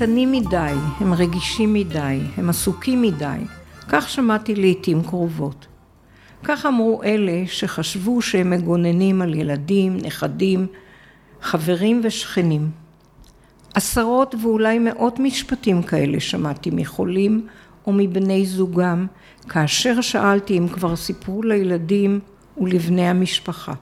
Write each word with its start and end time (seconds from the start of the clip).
קטנים 0.00 0.32
מדי, 0.32 0.72
הם 1.00 1.12
רגישים 1.14 1.72
מדי, 1.72 2.20
הם 2.36 2.50
עסוקים 2.50 3.02
מדי. 3.02 3.38
כך 3.88 4.08
שמעתי 4.08 4.54
לעתים 4.54 5.02
קרובות. 5.02 5.66
כך 6.44 6.66
אמרו 6.66 7.02
אלה 7.02 7.42
שחשבו 7.46 8.22
שהם 8.22 8.50
מגוננים 8.50 9.22
על 9.22 9.34
ילדים, 9.34 9.96
נכדים, 9.96 10.66
חברים 11.40 12.00
ושכנים. 12.04 12.70
עשרות 13.74 14.34
ואולי 14.42 14.78
מאות 14.78 15.18
משפטים 15.18 15.82
כאלה 15.82 16.20
שמעתי 16.20 16.70
מחולים 16.72 17.46
או 17.86 17.92
מבני 17.92 18.46
זוגם, 18.46 19.06
כאשר 19.48 20.00
שאלתי 20.00 20.58
אם 20.58 20.68
כבר 20.68 20.96
סיפרו 20.96 21.42
לילדים 21.42 22.20
ולבני 22.58 23.08
המשפחה. 23.08 23.72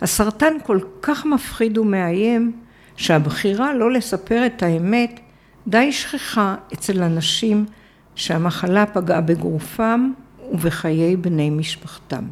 הסרטן 0.00 0.52
כל 0.64 0.78
כך 1.02 1.26
מפחיד 1.26 1.78
ומאיים, 1.78 2.52
שהבחירה 2.98 3.74
לא 3.74 3.92
לספר 3.92 4.46
את 4.46 4.62
האמת 4.62 5.20
די 5.66 5.92
שכיחה 5.92 6.54
אצל 6.72 7.02
אנשים 7.02 7.66
שהמחלה 8.14 8.86
פגעה 8.86 9.20
בגופם 9.20 10.12
ובחיי 10.52 11.16
בני 11.16 11.50
משפחתם. 11.50 12.24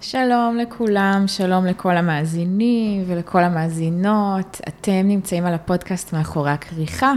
שלום 0.00 0.56
לכולם, 0.56 1.24
שלום 1.26 1.66
לכל 1.66 1.96
המאזינים 1.96 3.04
ולכל 3.06 3.42
המאזינות. 3.42 4.60
אתם 4.68 5.02
נמצאים 5.04 5.46
על 5.46 5.54
הפודקאסט 5.54 6.12
מאחורי 6.12 6.50
הכריכה, 6.50 7.12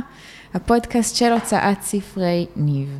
הפודקאסט 0.53 1.15
של 1.15 1.31
הוצאת 1.31 1.81
ספרי 1.81 2.45
ניב. 2.55 2.99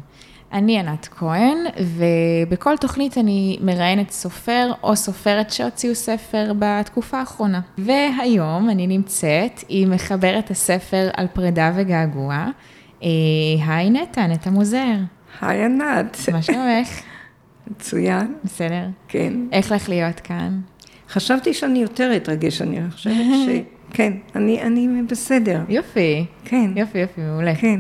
אני 0.54 0.80
ענת 0.80 1.08
כהן, 1.12 1.58
ובכל 1.80 2.78
תוכנית 2.78 3.18
אני 3.18 3.58
מראיינת 3.62 4.12
סופר 4.12 4.72
או 4.84 4.96
סופרת 4.96 5.50
שהוציאו 5.50 5.96
ספר 5.96 6.52
בתקופה 6.60 7.20
האחרונה. 7.20 7.62
והיום 7.78 8.70
אני 8.70 8.88
נמצאת 8.88 9.64
עם 9.70 9.92
מחברת 9.92 10.52
הספר 10.52 11.10
על 11.18 11.28
פרידה 11.34 11.72
וגעגוע. 11.76 12.48
אה, 13.04 13.10
היי 13.68 13.90
נטע, 13.90 14.28
נטע 14.28 14.50
מוזר. 14.50 14.96
היי 15.42 15.66
ענת. 15.66 16.18
מה 16.32 16.42
שלומך? 16.42 17.02
מצוין. 17.72 18.34
בסדר. 18.44 18.86
כן. 19.08 19.34
איך 19.52 19.72
לך 19.72 19.90
להיות 19.90 20.20
כאן? 20.20 20.60
חשבתי 21.10 21.54
שאני 21.54 21.80
יותר 21.80 22.16
אתרגש, 22.16 22.62
אני 22.62 22.92
חושבת 22.92 23.14
ש... 23.46 23.50
כן, 23.94 24.14
אני, 24.36 24.62
אני 24.62 25.02
בסדר. 25.10 25.62
יופי. 25.70 26.26
כן. 26.46 26.72
יופי, 26.76 26.98
יופי, 26.98 27.22
מעולה. 27.22 27.56
כן. 27.56 27.80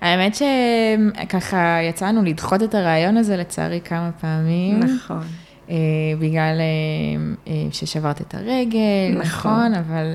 האמת 0.00 0.34
שככה 0.34 1.78
יצאנו 1.82 2.22
לדחות 2.22 2.62
את 2.62 2.74
הרעיון 2.74 3.16
הזה 3.16 3.36
לצערי 3.36 3.80
כמה 3.84 4.10
פעמים. 4.20 4.80
נכון. 4.80 5.22
אה, 5.70 5.76
בגלל 6.18 6.56
אה, 6.60 7.52
אה, 7.52 7.68
ששברת 7.72 8.20
את 8.20 8.34
הרגל, 8.34 8.78
נכון. 9.12 9.22
נכון, 9.22 9.74
אבל 9.74 10.06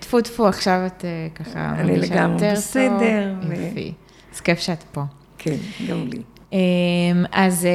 טפו 0.00 0.20
טפו, 0.20 0.48
עכשיו 0.48 0.86
את 0.86 1.04
ככה 1.34 1.74
אני 1.78 1.92
מרגישה 1.92 2.14
לגמרי 2.14 2.32
יותר 2.46 2.52
בסדר, 2.52 3.34
טוב. 3.40 3.50
ו- 3.50 3.54
יופי. 3.54 3.92
אז 4.34 4.40
כיף 4.40 4.58
שאת 4.58 4.82
פה. 4.92 5.02
כן, 5.38 5.56
גם 5.88 6.08
לי. 6.12 6.22
אה, 6.52 6.58
אז 7.32 7.68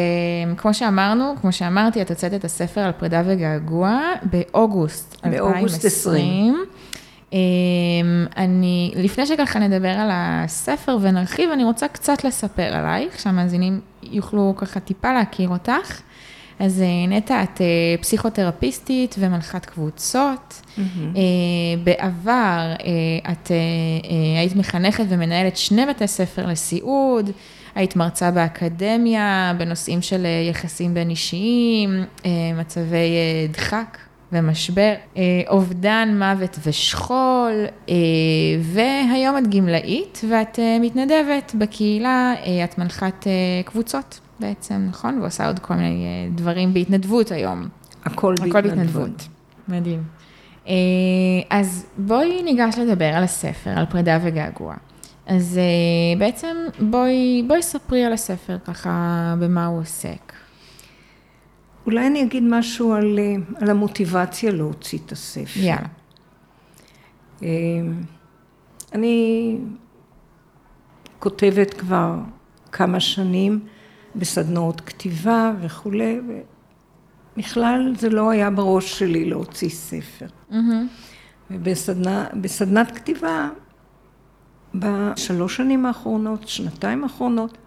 כמו 0.58 0.74
שאמרנו, 0.74 1.34
כמו 1.42 1.52
שאמרתי, 1.52 2.02
את 2.02 2.10
הוצאת 2.10 2.34
את 2.34 2.46
הספר 2.46 2.82
על 2.82 2.92
פרידה 2.92 3.22
וגעגוע 3.26 4.00
באוגוסט 4.24 5.26
באוגוסט 5.26 5.86
2020. 5.86 6.66
אה, 7.34 7.40
אני, 8.38 8.94
לפני 8.96 9.26
שככה 9.26 9.60
נדבר 9.60 9.90
על 9.90 10.10
הספר 10.12 10.98
ונרחיב, 11.02 11.50
אני 11.50 11.64
רוצה 11.64 11.88
קצת 11.88 12.24
לספר 12.24 12.74
עלייך, 12.76 13.20
שהמאזינים 13.20 13.82
יוכלו 14.04 14.54
ככה 14.58 14.80
טיפה 14.80 15.14
להכיר 15.14 15.50
אותך. 15.50 16.02
אז 16.60 16.82
אה, 16.82 17.08
נטע, 17.08 17.44
את 17.44 17.62
אה, 17.62 17.96
פסיכותרפיסטית 18.02 19.16
ומנחת 19.20 19.66
קבוצות. 19.66 20.62
אה, 20.80 21.22
בעבר 21.84 22.74
את 23.32 23.52
היית 24.38 24.56
מחנכת 24.56 25.04
ומנהלת 25.10 25.58
שני 25.58 25.86
בתי 25.86 26.08
ספר 26.08 26.46
לסיעוד, 26.46 27.30
היית 27.76 27.96
מרצה 27.96 28.32
באקדמיה 28.32 29.54
בנושאים 29.58 30.02
של 30.02 30.26
יחסים 30.50 30.94
בין 30.94 31.10
אישיים, 31.10 32.04
מצבי 32.56 33.16
דחק 33.52 33.98
ומשבר, 34.34 34.94
אה, 35.18 35.22
אובדן, 35.50 36.16
מוות 36.20 36.60
ושכול, 36.66 37.52
אה, 37.90 37.96
והיום 38.62 39.38
את 39.38 39.48
גמלאית 39.48 40.22
ואת 40.30 40.60
אה, 40.60 40.78
מתנדבת 40.82 41.52
בקהילה, 41.58 42.34
אה, 42.46 42.64
את 42.64 42.78
מנחת 42.78 43.28
אה, 43.28 43.32
קבוצות 43.66 44.20
בעצם, 44.40 44.86
נכון? 44.90 45.20
ועושה 45.22 45.48
עוד 45.48 45.60
כל 45.60 45.74
מיני 45.74 46.06
אה, 46.06 46.36
דברים 46.36 46.74
בהתנדבות 46.74 47.32
היום. 47.32 47.68
הכל 48.06 48.34
הכל 48.34 48.62
בהתנדבות. 48.62 49.28
מדהים. 49.68 50.04
אה, 50.68 50.74
אז 51.50 51.86
בואי 51.98 52.44
ניגש 52.44 52.78
לדבר 52.78 53.06
על 53.06 53.24
הספר, 53.24 53.70
על 53.70 53.86
פרידה 53.86 54.20
וגעגוע. 54.24 54.76
אז 55.28 55.58
אה, 55.58 56.20
בעצם 56.20 56.58
בואי, 56.80 57.44
בואי 57.48 57.62
ספרי 57.62 58.06
על 58.06 58.14
הספר 58.14 58.58
ככה, 58.66 59.36
במה 59.40 59.66
הוא 59.66 59.80
עוסק. 59.80 60.33
אולי 61.86 62.08
אני 62.08 62.24
אגיד 62.24 62.44
משהו 62.44 62.94
על, 62.94 63.20
אה, 63.20 63.36
על 63.62 63.70
המוטיבציה 63.70 64.52
להוציא 64.52 65.00
את 65.06 65.12
הספר. 65.12 65.60
יאללה. 65.60 65.88
אה, 67.44 67.48
אני 68.94 69.58
כותבת 71.20 71.74
כבר 71.74 72.20
כמה 72.72 73.00
שנים 73.00 73.60
בסדנאות 74.16 74.82
כתיבה 74.82 75.54
וכולי, 75.62 76.20
ובכלל 77.38 77.94
זה 77.98 78.10
לא 78.10 78.30
היה 78.30 78.50
בראש 78.50 79.00
שלי 79.00 79.26
להוציא 79.26 79.70
ספר. 79.70 80.26
מהמם. 80.50 80.88
ובסדנת 81.52 82.92
כתיבה, 82.92 83.50
בשלוש 84.76 85.58
שנים 85.58 85.86
האחרונות, 85.86 86.48
שנתיים 86.48 87.04
האחרונות, 87.04 87.58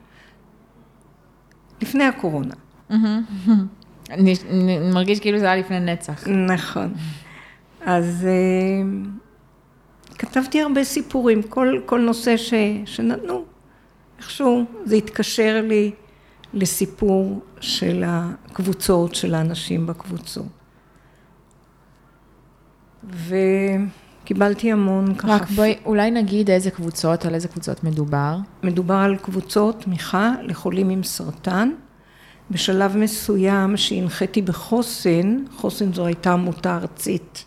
לפני 1.83 2.05
הקורונה. 2.05 2.55
מהמם. 2.91 3.67
אני 4.11 4.35
אני 4.51 4.79
מרגיש 4.79 5.21
כאילו 5.21 5.39
זה 5.39 5.45
היה 5.47 5.57
לפני 5.57 5.81
נצח. 5.81 6.29
נכון. 6.29 6.95
אז 7.81 8.27
אה, 8.27 8.89
כתבתי 10.19 10.61
הרבה 10.61 10.85
סיפורים, 10.85 11.43
כל, 11.43 11.81
כל 11.87 12.01
נושא 12.01 12.37
ש, 12.37 12.55
שנתנו, 12.85 13.45
איכשהו 14.19 14.65
זה 14.85 14.97
התקשר 14.97 15.63
לי 15.69 15.91
לסיפור 16.55 17.41
של 17.61 18.05
הקבוצות, 18.07 19.15
של 19.15 19.35
האנשים 19.35 19.87
בקבוצות. 19.87 20.47
וקיבלתי 24.25 24.73
המון 24.73 25.15
ככה, 25.15 25.29
רק 25.29 25.51
בואי, 25.51 25.77
אולי 25.85 26.11
נגיד 26.11 26.51
איזה 26.51 26.71
קבוצות, 26.71 27.25
על 27.25 27.35
איזה 27.35 27.49
קבוצות 27.49 27.85
מדובר. 27.85 28.37
מדובר 28.63 28.95
על 28.95 29.17
קבוצות 29.17 29.81
תמיכה 29.81 30.33
לחולים 30.43 30.91
עם 30.91 31.03
סרטן. 31.03 31.71
בשלב 32.51 32.97
מסוים 32.97 33.77
שהנחיתי 33.77 34.43
בחוסן, 34.43 35.45
חוסן 35.57 35.93
זו 35.93 36.07
הייתה 36.07 36.33
עמותה 36.33 36.77
ארצית 36.77 37.45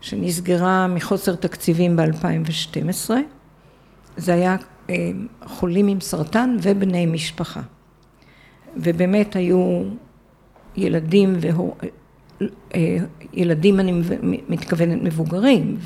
שנסגרה 0.00 0.86
מחוסר 0.86 1.34
תקציבים 1.34 1.96
ב-2012. 1.96 3.10
זה 4.16 4.34
היה 4.34 4.56
אה, 4.90 5.10
חולים 5.44 5.88
עם 5.88 6.00
סרטן 6.00 6.56
ובני 6.62 7.06
משפחה. 7.06 7.60
ובאמת 8.76 9.36
היו 9.36 9.82
ילדים, 10.76 11.36
והור... 11.40 11.76
אה, 12.74 12.96
ילדים 13.32 13.80
אני 13.80 14.02
מתכוונת 14.48 15.02
מבוגרים, 15.02 15.76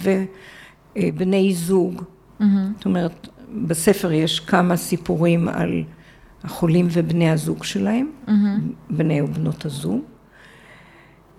ובני 0.96 1.54
זוג. 1.54 2.02
מהמם. 2.40 2.72
זאת 2.76 2.84
אומרת, 2.84 3.28
בספר 3.66 4.12
יש 4.12 4.40
כמה 4.40 4.76
סיפורים 4.76 5.48
על 5.48 5.84
החולים 6.44 6.88
ובני 6.90 7.30
הזוג 7.30 7.64
שלהם, 7.64 8.10
מהמם. 8.26 8.72
בני 8.90 9.22
ובנות 9.22 9.64
הזוג. 9.64 10.00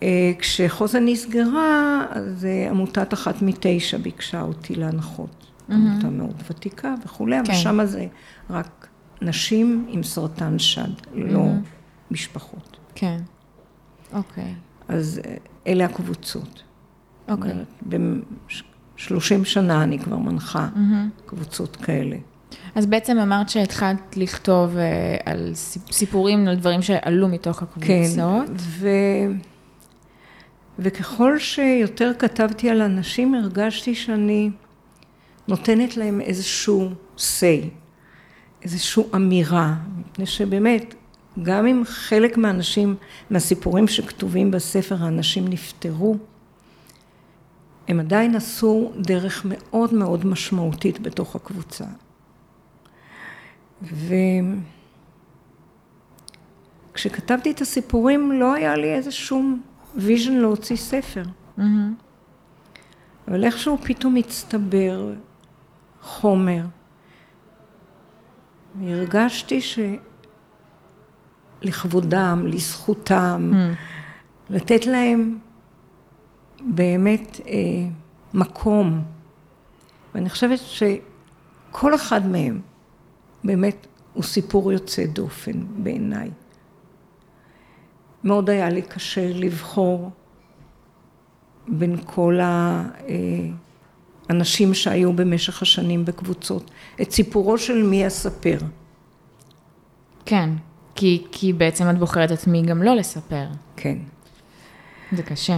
אה, 0.04 0.32
כשחוזן 0.40 1.06
נסגרה, 1.06 2.06
אז 2.10 2.46
אה, 2.46 2.70
עמותת 2.70 3.14
אחת 3.14 3.42
מתשע 3.42 3.98
ביקשה 3.98 4.42
אותי 4.42 4.76
להנחות. 4.76 5.46
עמותה 5.70 6.10
מאוד 6.10 6.44
ותיקה 6.50 6.96
וכולי, 7.06 7.40
אבל 7.40 7.48
כן. 7.48 7.54
שמה 7.54 7.86
זה 7.86 8.08
רק 8.50 8.88
נשים 9.22 9.86
עם 9.90 10.04
סרטן 10.04 10.60
שד, 10.60 10.90
לא 11.14 11.46
משפחות. 12.12 12.78
כן. 12.96 13.20
אוקיי. 14.14 14.54
אז 14.88 15.22
אה, 15.26 15.36
אלה 15.68 15.86
הקבוצות. 15.86 16.64
אוקיי. 17.30 17.54
ב-30 17.90 19.44
שנה 19.44 19.84
אני 19.84 20.00
כבר 20.00 20.18
מנחה 20.18 20.70
מהמם. 20.76 21.10
קבוצות 21.26 21.76
כאלה. 21.76 22.18
אז 22.76 22.86
בעצם 22.86 23.18
אמרת 23.18 23.50
שהתחלת 23.50 24.18
לכתוב 24.18 24.78
אה, 24.78 25.18
על 25.26 25.52
סיפ- 25.54 25.92
סיפורים, 25.92 26.48
על 26.48 26.56
דברים 26.56 26.82
שעלו 26.82 27.28
מתוך 27.28 27.62
הקבוצות. 27.64 27.88
כן, 27.88 28.54
ו... 28.58 28.90
וככל 30.80 31.40
שיותר 31.40 32.12
כתבתי 32.20 32.70
על 32.70 32.82
אנשים, 32.82 33.36
הרגשתי 33.36 33.96
שאני 33.96 34.50
נותנת 35.48 35.98
להם 35.98 36.22
איזשהו 36.22 36.90
say, 37.18 37.68
איזושהי 38.64 39.04
אמירה, 39.16 39.76
מפני 39.98 40.26
שבאמת, 40.26 40.96
גם 41.44 41.68
אם 41.68 41.82
חלק 41.86 42.38
מהאנשים, 42.38 42.96
מהסיפורים 43.30 43.88
שכתובים 43.88 44.52
בספר, 44.52 44.96
האנשים 45.00 45.48
נפטרו, 45.48 46.18
הם 47.88 48.00
עדיין 48.00 48.36
עשו 48.36 48.92
דרך 48.98 49.46
מאוד 49.46 49.94
מאוד 49.94 50.26
משמעותית 50.26 51.00
בתוך 51.00 51.36
הקבוצה. 51.36 51.86
וכשכתבתי 56.94 57.52
את 57.52 57.62
הסיפורים 57.62 58.32
לא 58.32 58.54
היה 58.54 58.76
לי 58.76 58.94
איזה 58.94 59.12
שום 59.12 59.62
vision 59.96 60.34
להוציא 60.34 60.76
ספר. 60.76 61.24
Mm-hmm. 61.58 61.62
אבל 63.28 63.44
איכשהו 63.44 63.78
פתאום 63.78 64.16
הצטבר 64.16 65.14
חומר. 66.02 66.66
והרגשתי 68.80 69.60
שלכבודם, 71.62 72.44
לזכותם, 72.48 73.52
mm. 73.54 73.56
לתת 74.50 74.86
להם 74.86 75.38
באמת 76.62 77.40
אה, 77.48 77.54
מקום. 78.34 79.04
ואני 80.16 80.30
חושבת 80.30 80.60
שכל 80.60 81.96
אחד 81.96 82.28
מהם 82.28 82.62
באמת 83.46 83.88
הוא 84.14 84.24
סיפור 84.24 84.72
יוצא 84.72 85.06
דופן 85.06 85.64
בעיניי. 85.78 86.30
מאוד 88.24 88.50
היה 88.50 88.70
לי 88.70 88.82
קשה 88.82 89.30
לבחור 89.34 90.12
בין 91.68 91.98
כל 92.06 92.40
האנשים 94.30 94.74
שהיו 94.74 95.14
במשך 95.14 95.62
השנים 95.62 96.06
בקבוצות. 96.06 96.72
את 97.02 97.12
סיפורו 97.12 97.58
של 97.58 97.84
מי 97.84 98.08
אספר. 98.08 98.58
כן, 100.26 100.50
כי, 100.96 101.26
כי 101.32 101.54
בעצם 101.54 101.90
את 101.90 101.98
בוחרת 101.98 102.32
את 102.32 102.48
מי 102.48 102.62
גם 102.62 102.84
לא 102.84 102.96
לספר. 102.96 103.48
כן. 103.76 103.98
זה 105.12 105.24
קשה. 105.24 105.58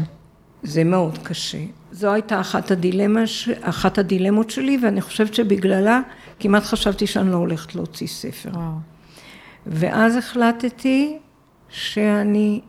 זה 0.64 0.84
מאוד 0.84 1.18
קשה. 1.18 1.64
זו 1.92 2.14
הייתה 2.14 2.40
אחת, 2.42 2.72
הדילמה, 2.72 3.24
אחת 3.62 3.98
הדילמות 3.98 4.50
שלי, 4.50 4.80
ואני 4.84 5.02
חושבת 5.02 5.34
שבגללה 5.34 6.02
כמעט 6.40 6.64
חשבתי 6.64 7.08
שאני 7.08 7.32
לא 7.32 7.36
הולכת 7.36 7.76
להוציא 7.76 8.08
ספר. 8.08 8.50
וואו. 8.54 8.72
ואז 9.66 10.16
החלטתי 10.16 11.18
שאני 11.70 12.62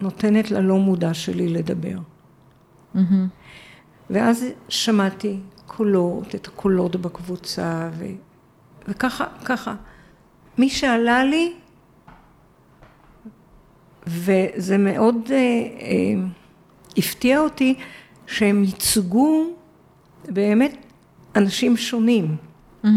נותנת 0.00 0.50
ללא 0.50 0.76
מודע 0.76 1.14
שלי 1.14 1.48
לדבר. 1.48 1.98
Mm-hmm. 2.94 2.98
ואז 4.10 4.44
שמעתי 4.68 5.38
קולות, 5.66 6.34
את 6.34 6.46
הקולות 6.46 6.96
בקבוצה, 6.96 7.90
ו... 7.92 8.04
וככה, 8.88 9.24
ככה. 9.44 9.74
מי 10.58 10.70
שעלה 10.70 11.24
לי, 11.24 11.52
וזה 14.06 14.78
מאוד 14.78 15.16
אה, 15.30 15.36
אה, 15.36 16.24
הפתיע 16.96 17.40
אותי 17.40 17.74
שהם 18.26 18.64
ייצגו 18.64 19.46
באמת 20.28 20.91
אנשים 21.36 21.76
שונים. 21.76 22.36
Mm-hmm. 22.84 22.88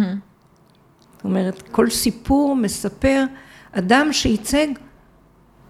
זאת 1.15 1.23
אומרת, 1.23 1.61
כל 1.71 1.89
סיפור 1.89 2.55
מספר 2.55 3.23
אדם 3.71 4.07
שייצג 4.11 4.67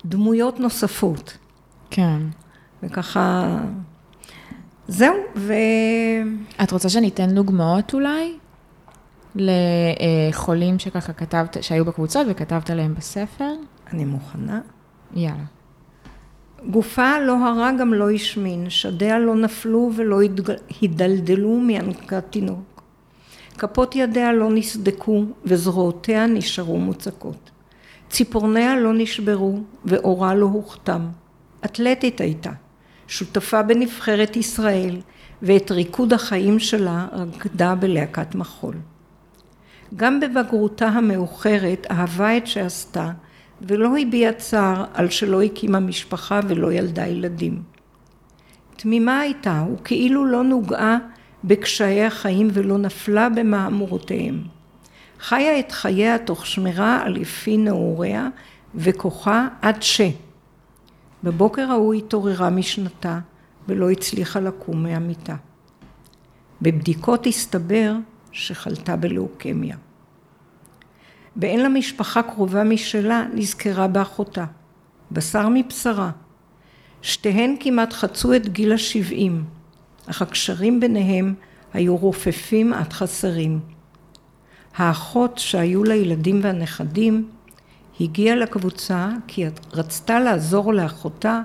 דמויות 0.06 0.60
נוספות. 0.60 1.38
כן. 1.90 2.22
וככה, 2.84 3.58
זהו, 4.88 5.16
ו... 5.36 5.54
את 6.64 6.72
רוצה 6.72 6.90
שאני 6.90 7.08
אתן 7.08 7.36
דוגמאות 7.36 7.94
אולי? 7.94 8.38
לחולים 9.36 10.80
שככה 10.80 11.14
כתבת, 11.14 11.58
שהיו 11.62 11.86
בקבוצות 11.86 12.28
וכתבת 12.30 12.70
עליהם 12.70 12.94
בספר? 12.94 13.54
אני 13.94 14.06
מוכנה. 14.06 14.62
יאללה. 15.14 15.44
גופה 16.70 17.20
לא 17.20 17.48
הרע 17.48 17.72
גם 17.72 17.94
לא 17.94 18.12
השמין, 18.12 18.70
שדיה 18.70 19.20
לא 19.20 19.36
נפלו 19.36 19.92
ולא 19.96 20.20
הידלדלו 20.82 21.60
מינקת 21.60 22.24
תינוק. 22.30 22.82
כפות 23.58 23.96
ידיה 23.96 24.34
לא 24.34 24.50
נסדקו 24.52 25.24
וזרועותיה 25.46 26.26
נשארו 26.26 26.78
מוצקות. 26.78 27.52
ציפורניה 28.10 28.80
לא 28.80 28.94
נשברו 28.94 29.60
ואורה 29.86 30.36
לא 30.36 30.46
הוכתם. 30.46 31.08
אתלטית 31.66 32.22
הייתה, 32.22 32.52
שותפה 33.08 33.62
בנבחרת 33.62 34.36
ישראל 34.36 34.98
ואת 35.42 35.72
ריקוד 35.72 36.14
החיים 36.14 36.60
שלה 36.60 37.08
רקדה 37.12 37.76
בלהקת 37.76 38.36
מחול. 38.36 38.76
גם 39.96 40.20
בבגרותה 40.20 40.88
המאוחרת 40.88 41.88
אהבה 41.92 42.38
את 42.38 42.48
שעשתה 42.48 43.12
ולא 43.62 43.98
הביעה 43.98 44.34
צער 44.34 44.86
על 44.94 45.10
שלא 45.10 45.42
הקימה 45.42 45.80
משפחה 45.80 46.40
ולא 46.48 46.74
ילדה 46.74 47.08
ילדים. 47.08 47.62
תמימה 48.76 49.20
הייתה 49.20 49.66
וכאילו 49.74 50.26
לא 50.26 50.44
נוגעה 50.44 50.98
בקשיי 51.44 52.04
החיים 52.04 52.48
ולא 52.54 52.78
נפלה 52.78 53.30
במהמורותיהם. 53.30 54.44
חיה 55.20 55.60
את 55.60 55.72
חייה 55.72 56.18
תוך 56.18 56.46
שמירה 56.46 57.02
על 57.04 57.18
יפי 57.18 57.58
נעוריה 57.58 58.30
וכוחה 58.76 59.48
עד 59.62 59.84
ש... 59.84 60.02
בבוקר 61.24 61.72
ההוא 61.72 61.94
התעוררה 61.94 62.50
משנתה 62.50 63.20
ולא 63.68 63.92
הצליחה 63.92 64.40
לקום 64.40 64.84
מהמיטה. 64.84 65.36
בבדיקות 66.62 67.28
הסתבר 67.28 67.96
שחלתה 68.32 68.96
בלאוקמיה. 68.96 69.76
באין 71.36 71.62
לה 71.62 71.70
משפחה 71.70 72.24
קרובה 72.24 72.64
משלה, 72.64 73.26
נזכרה 73.34 73.88
באחותה. 73.88 74.46
בשר 75.12 75.48
מבשרה. 75.54 76.12
שתיהן 77.02 77.56
כמעט 77.60 77.94
חצו 77.94 78.36
את 78.36 78.48
גיל 78.48 78.74
השבעים, 78.74 79.44
אך 80.06 80.22
הקשרים 80.22 80.80
ביניהם 80.80 81.34
היו 81.74 81.98
רופפים 81.98 82.74
עד 82.74 82.94
חסרים. 82.94 83.60
האחות 84.76 85.38
שהיו 85.38 85.84
לה 85.84 85.96
ילדים 85.96 86.40
והנכדים 86.44 87.30
הגיעה 88.02 88.36
לקבוצה 88.36 89.10
כי 89.28 89.46
רצתה 89.74 90.20
לעזור 90.20 90.74
לאחותה 90.74 91.42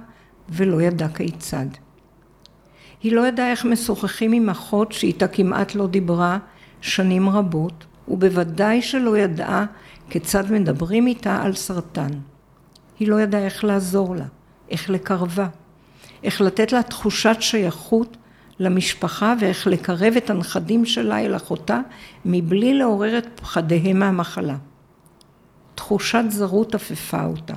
ולא 0.48 0.82
ידעה 0.82 1.08
כיצד. 1.08 1.66
היא 3.02 3.12
לא 3.12 3.26
ידעה 3.26 3.50
איך 3.50 3.64
משוחחים 3.64 4.32
עם 4.32 4.50
אחות 4.50 4.92
שאיתה 4.92 5.28
כמעט 5.28 5.74
לא 5.74 5.86
דיברה 5.86 6.38
שנים 6.80 7.28
רבות 7.28 7.86
ובוודאי 8.10 8.82
שלא 8.82 9.18
ידעה 9.18 9.66
כיצד 10.10 10.52
מדברים 10.52 11.06
איתה 11.06 11.42
על 11.42 11.54
סרטן. 11.54 12.10
היא 12.98 13.08
לא 13.08 13.20
ידעה 13.20 13.44
איך 13.44 13.64
לעזור 13.64 14.16
לה, 14.16 14.24
איך 14.70 14.90
לקרבה, 14.90 15.48
איך 16.22 16.40
לתת 16.40 16.72
לה 16.72 16.82
תחושת 16.82 17.36
שייכות 17.40 18.16
למשפחה 18.58 19.34
ואיך 19.40 19.66
לקרב 19.66 20.14
את 20.16 20.30
הנכדים 20.30 20.84
שלה 20.84 21.20
אל 21.20 21.36
אחותה 21.36 21.80
מבלי 22.24 22.74
לעורר 22.74 23.18
את 23.18 23.40
פחדיהם 23.40 23.98
מהמחלה. 23.98 24.56
תחושת 25.74 26.24
זרות 26.28 26.74
עפפה 26.74 27.24
אותה. 27.24 27.54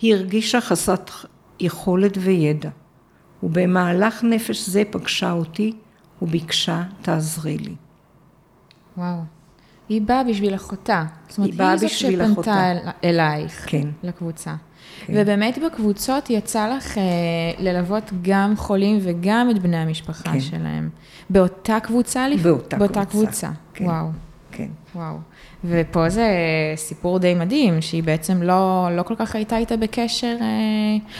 היא 0.00 0.14
הרגישה 0.14 0.60
חסרת 0.60 1.10
יכולת 1.60 2.12
וידע, 2.20 2.70
ובמהלך 3.42 4.24
נפש 4.24 4.68
זה 4.68 4.82
פגשה 4.90 5.32
אותי 5.32 5.72
וביקשה 6.22 6.82
תעזרי 7.02 7.58
לי. 7.58 7.74
וואו. 8.96 9.37
היא 9.88 10.02
באה 10.02 10.24
בשביל 10.24 10.54
אחותה. 10.54 11.04
זאת 11.28 11.38
אומרת, 11.38 11.52
היא, 11.52 11.62
היא 11.62 11.76
זאת 11.76 11.90
שפנתה 11.90 12.72
אל, 12.72 12.78
אלייך, 13.04 13.64
כן. 13.66 13.88
לקבוצה. 14.02 14.54
כן. 15.06 15.12
ובאמת 15.16 15.58
בקבוצות 15.58 16.30
יצא 16.30 16.76
לך 16.76 16.98
אה, 16.98 17.02
ללוות 17.58 18.10
גם 18.22 18.56
חולים 18.56 18.98
וגם 19.02 19.50
את 19.50 19.58
בני 19.58 19.76
המשפחה 19.76 20.32
כן. 20.32 20.40
שלהם. 20.40 20.88
באותה 21.30 21.80
קבוצה? 21.80 22.26
באותה, 22.42 22.76
באותה 22.76 23.04
קבוצה. 23.04 23.26
קבוצה. 23.26 23.48
כן. 23.74 23.84
וואו. 23.84 24.06
כן. 24.52 24.68
וואו. 24.94 25.16
ופה 25.64 26.08
זה 26.08 26.28
סיפור 26.76 27.18
די 27.18 27.34
מדהים, 27.34 27.82
שהיא 27.82 28.02
בעצם 28.02 28.42
לא, 28.42 28.88
לא 28.96 29.02
כל 29.02 29.14
כך 29.16 29.34
הייתה 29.34 29.56
איתה 29.56 29.76
בקשר, 29.76 30.36
אה, 30.40 30.46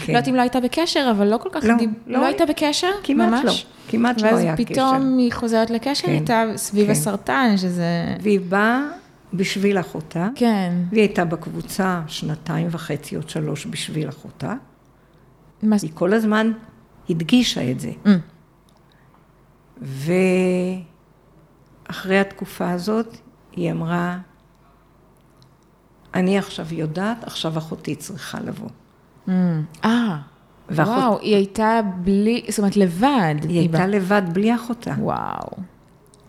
כן. 0.05 0.13
לא 0.13 0.17
יודעת 0.17 0.27
אם 0.27 0.35
לא 0.35 0.41
הייתה 0.41 0.59
בקשר, 0.59 1.07
אבל 1.11 1.27
לא 1.27 1.37
כל 1.37 1.49
כך, 1.51 1.63
לא, 1.63 1.77
דיב... 1.77 1.89
לא, 2.07 2.19
לא 2.19 2.25
הייתה 2.25 2.45
בקשר, 2.45 2.87
כמעט 3.03 3.29
ממש. 3.29 3.45
לא, 3.45 3.78
כמעט 3.89 4.21
לא 4.21 4.27
היה 4.27 4.35
קשר. 4.37 4.47
ואז 4.47 4.57
פתאום 4.57 5.17
היא 5.17 5.33
חוזרת 5.33 5.69
לקשר 5.69 6.07
כן. 6.07 6.13
איתה 6.13 6.43
סביב 6.55 6.85
כן. 6.85 6.91
הסרטן, 6.91 7.57
שזה... 7.57 8.15
והיא 8.21 8.39
באה 8.39 8.81
בשביל 9.33 9.79
אחותה. 9.79 10.27
כן. 10.35 10.73
והיא 10.89 11.01
הייתה 11.01 11.25
בקבוצה 11.25 12.01
שנתיים 12.07 12.67
וחצי 12.71 13.15
עוד 13.15 13.29
שלוש 13.29 13.65
בשביל 13.65 14.09
אחותה. 14.09 14.53
מס... 15.63 15.83
היא 15.83 15.91
כל 15.93 16.13
הזמן 16.13 16.51
הדגישה 17.09 17.71
את 17.71 17.79
זה. 17.79 17.91
Mm. 18.05 18.09
ואחרי 21.89 22.19
התקופה 22.19 22.71
הזאת, 22.71 23.17
היא 23.51 23.71
אמרה, 23.71 24.17
אני 26.13 26.37
עכשיו 26.37 26.65
יודעת, 26.71 27.23
עכשיו 27.23 27.57
אחותי 27.57 27.95
צריכה 27.95 28.39
לבוא. 28.39 28.69
Mm. 29.27 29.31
ואחות... 30.69 30.97
וואו, 30.97 31.19
היא 31.19 31.35
הייתה 31.35 31.79
בלי, 32.03 32.45
זאת 32.49 32.59
אומרת, 32.59 32.77
לבד. 32.77 33.35
היא, 33.41 33.49
היא 33.49 33.59
הייתה 33.59 33.77
בא... 33.77 33.85
לבד, 33.85 34.21
בלי 34.33 34.55
אחותה. 34.55 34.93
וואו. 34.99 35.49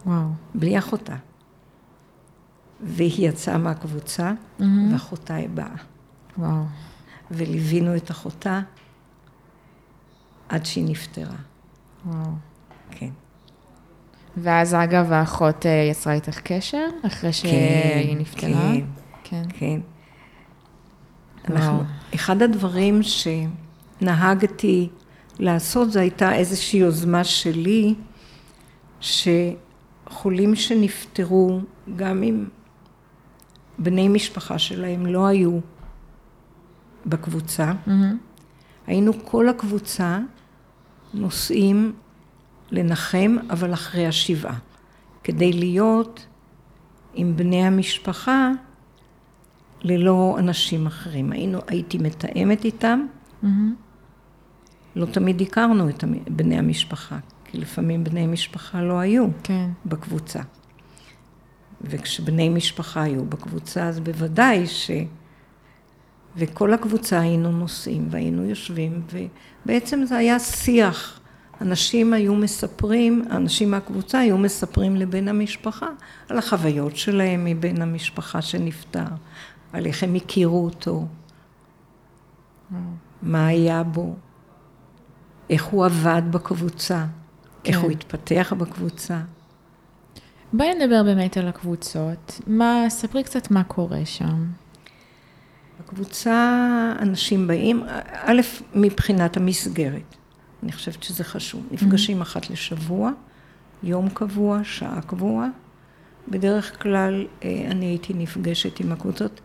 וואו. 0.06 0.28
בלי 0.54 0.78
אחותה. 0.78 1.16
והיא 2.80 3.28
יצאה 3.28 3.58
מהקבוצה, 3.58 4.32
mm-hmm. 4.32 4.64
ואחותה 4.92 5.34
היא 5.34 5.48
באה. 5.48 5.74
וואו. 6.38 6.64
וליווינו 7.30 7.96
את 7.96 8.10
אחותה 8.10 8.60
עד 10.48 10.66
שהיא 10.66 10.84
נפטרה. 10.88 11.36
וואו. 12.06 12.30
כן. 12.90 13.10
ואז 14.36 14.74
אגב, 14.74 15.12
האחות 15.12 15.66
אה, 15.66 15.88
יצרה 15.90 16.12
איתך 16.12 16.40
קשר, 16.40 16.86
אחרי 17.06 17.32
שהיא 17.32 18.16
נפטרה? 18.16 18.50
כן, 18.50 18.80
כן. 19.24 19.42
כן. 19.48 19.80
אנחנו, 21.48 21.82
אחד 22.14 22.42
הדברים 22.42 23.02
שנהגתי 24.00 24.88
לעשות, 25.38 25.92
זו 25.92 26.00
הייתה 26.00 26.34
איזושהי 26.34 26.78
יוזמה 26.78 27.24
שלי, 27.24 27.94
שחולים 29.00 30.54
שנפטרו, 30.54 31.60
גם 31.96 32.22
אם 32.22 32.44
בני 33.78 34.08
משפחה 34.08 34.58
שלהם 34.58 35.06
לא 35.06 35.26
היו 35.26 35.58
בקבוצה, 37.06 37.72
מהמם. 37.86 38.18
היינו 38.86 39.12
כל 39.24 39.48
הקבוצה 39.48 40.18
נוסעים 41.14 41.92
לנחם, 42.70 43.36
אבל 43.50 43.72
אחרי 43.72 44.06
השבעה, 44.06 44.58
כדי 45.24 45.52
להיות 45.52 46.26
עם 47.14 47.36
בני 47.36 47.66
המשפחה 47.66 48.50
ללא 49.82 50.36
אנשים 50.38 50.86
אחרים. 50.86 51.32
היינו, 51.32 51.58
הייתי 51.66 51.98
מתאמת 51.98 52.64
איתם, 52.64 53.06
מהמם. 53.42 53.74
לא 54.96 55.06
תמיד 55.06 55.40
הכרנו 55.40 55.88
את 55.88 56.04
בני 56.28 56.58
המשפחה, 56.58 57.18
כי 57.44 57.58
לפעמים 57.58 58.04
בני 58.04 58.26
משפחה 58.26 58.82
לא 58.82 58.98
היו 58.98 59.26
כן. 59.42 59.70
בקבוצה. 59.86 60.40
וכשבני 61.80 62.48
משפחה 62.48 63.02
היו 63.02 63.24
בקבוצה, 63.24 63.88
אז 63.88 64.00
בוודאי 64.00 64.66
ש... 64.66 64.90
וכל 66.36 66.72
הקבוצה 66.72 67.20
היינו 67.20 67.52
נוסעים 67.52 68.08
והיינו 68.10 68.44
יושבים, 68.44 69.02
ובעצם 69.64 70.04
זה 70.04 70.16
היה 70.16 70.38
שיח. 70.38 71.20
אנשים 71.60 72.12
היו 72.12 72.34
מספרים, 72.34 73.24
האנשים 73.30 73.70
מהקבוצה 73.70 74.18
היו 74.18 74.38
מספרים 74.38 74.96
לבן 74.96 75.28
המשפחה 75.28 75.86
על 76.28 76.38
החוויות 76.38 76.96
שלהם 76.96 77.44
מבן 77.44 77.82
המשפחה 77.82 78.42
שנפטר, 78.42 79.04
על 79.72 79.86
איך 79.86 80.02
הם 80.02 80.14
הכירו 80.14 80.64
אותו, 80.64 81.06
מה 83.22 83.46
היה 83.46 83.82
בו, 83.82 84.14
איך 85.50 85.64
הוא 85.64 85.84
עבד 85.84 86.22
בקבוצה, 86.30 87.04
איך 87.64 87.76
כן. 87.76 87.82
הוא 87.82 87.90
התפתח 87.90 88.52
בקבוצה. 88.58 89.20
בואי 90.52 90.74
נדבר 90.74 91.02
באמת 91.02 91.36
על 91.36 91.48
הקבוצות. 91.48 92.40
מה, 92.46 92.84
ספרי 92.88 93.24
קצת 93.24 93.50
מה 93.50 93.64
קורה 93.64 94.04
שם. 94.04 94.46
בקבוצה 95.80 96.92
אנשים 96.98 97.46
באים, 97.46 97.82
א', 98.12 98.40
מבחינת 98.74 99.36
המסגרת, 99.36 100.16
אני 100.62 100.72
חושבת 100.72 101.02
שזה 101.02 101.24
חשוב. 101.24 101.66
נפגשים 101.70 102.20
אחת 102.20 102.50
לשבוע, 102.50 103.10
יום 103.82 104.08
קבוע, 104.08 104.60
שעה 104.64 105.00
קבועה. 105.02 105.48
בדרך 106.28 106.82
כלל 106.82 107.26
אה, 107.44 107.64
אני 107.70 107.86
הייתי 107.86 108.14
נפגשת 108.14 108.80
עם 108.80 108.92
הקבוצות. 108.92 109.40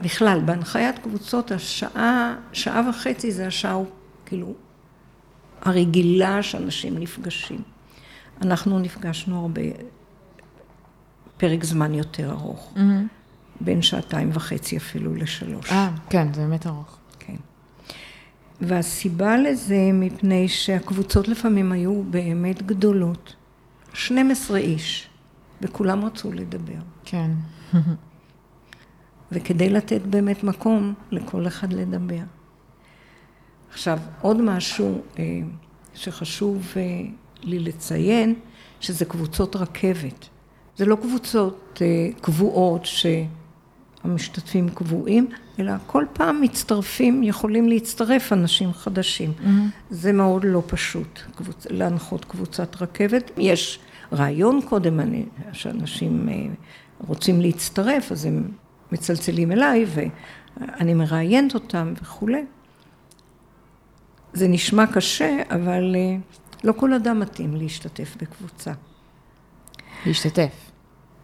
בכלל, 0.00 0.40
בהנחיית 0.44 0.98
קבוצות, 0.98 1.52
השעה, 1.52 2.36
שעה 2.52 2.88
וחצי 2.90 3.32
זה 3.32 3.46
השעה, 3.46 3.78
כאילו, 4.26 4.54
הרגילה 5.64 6.42
שאנשים 6.42 6.98
נפגשים. 6.98 7.62
אנחנו 8.42 8.78
נפגשנו 8.78 9.40
הרבה, 9.40 9.62
פרק 11.36 11.64
זמן 11.64 11.94
יותר 11.94 12.30
ארוך. 12.30 12.72
מהמם. 12.76 13.06
בין 13.60 13.82
שעתיים 13.82 14.30
וחצי 14.32 14.76
אפילו 14.76 15.14
לשלוש. 15.14 15.72
אה, 15.72 15.90
כן, 16.10 16.32
זה 16.32 16.40
באמת 16.40 16.66
ארוך. 16.66 16.98
כן. 17.18 17.36
והסיבה 18.60 19.36
לזה, 19.36 19.90
מפני 19.92 20.48
שהקבוצות 20.48 21.28
לפעמים 21.28 21.72
היו 21.72 22.02
באמת 22.02 22.62
גדולות. 22.62 23.34
12 23.94 24.58
איש, 24.58 25.08
וכולם 25.62 26.04
רצו 26.04 26.32
לדבר. 26.32 26.80
כן. 27.04 27.30
וכדי 29.32 29.70
לתת 29.70 30.00
באמת 30.02 30.44
מקום 30.44 30.94
לכל 31.10 31.46
אחד 31.46 31.72
לדבר. 31.72 32.22
עכשיו, 33.74 33.98
עוד 34.20 34.40
משהו 34.40 35.00
אה, 35.18 35.24
שחשוב 35.94 36.72
אה, 36.76 36.82
לי 37.42 37.58
לציין, 37.58 38.34
שזה 38.80 39.04
קבוצות 39.04 39.56
רכבת. 39.56 40.28
זה 40.76 40.86
לא 40.86 40.96
קבוצות 40.96 41.82
אה, 41.82 42.08
קבועות 42.20 42.86
שהמשתתפים 44.04 44.68
קבועים, 44.68 45.26
אלא 45.58 45.72
כל 45.86 46.04
פעם 46.12 46.40
מצטרפים, 46.40 47.22
יכולים 47.22 47.68
להצטרף 47.68 48.32
אנשים 48.32 48.72
חדשים. 48.72 49.32
זה 49.90 50.12
מאוד 50.12 50.44
לא 50.44 50.62
פשוט, 50.66 51.20
קבוצ... 51.36 51.66
להנחות 51.70 52.24
קבוצת 52.24 52.82
רכבת. 52.82 53.30
יש 53.38 53.78
רעיון 54.12 54.60
קודם, 54.68 55.00
אני, 55.00 55.24
שאנשים 55.52 56.28
רוצים 57.06 57.40
להצטרף, 57.40 58.12
אז 58.12 58.24
הם 58.24 58.48
מצלצלים 58.92 59.52
אליי 59.52 59.86
ואני 59.88 60.94
מראיינת 60.94 61.54
אותם 61.54 61.92
וכולי. 62.02 62.44
זה 64.34 64.48
נשמע 64.48 64.86
קשה, 64.86 65.42
אבל 65.50 65.96
אה, 65.96 66.16
לא 66.64 66.72
כל 66.72 66.94
אדם 66.94 67.20
מתאים 67.20 67.56
להשתתף 67.56 68.16
בקבוצה. 68.20 68.72
להשתתף. 70.06 70.70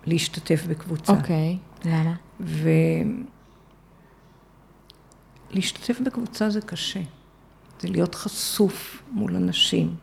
להשתתף 0.07 0.67
בקבוצה. 0.69 1.13
אוקיי, 1.13 1.59
למה? 1.85 2.15
ולהשתתף 5.51 6.01
בקבוצה 6.01 6.51
זה 6.51 6.61
קשה. 6.61 7.01
זה 7.81 7.89
להיות 7.89 8.15
חשוף 8.15 9.03
מול 9.11 9.37
אנשים. 9.37 9.95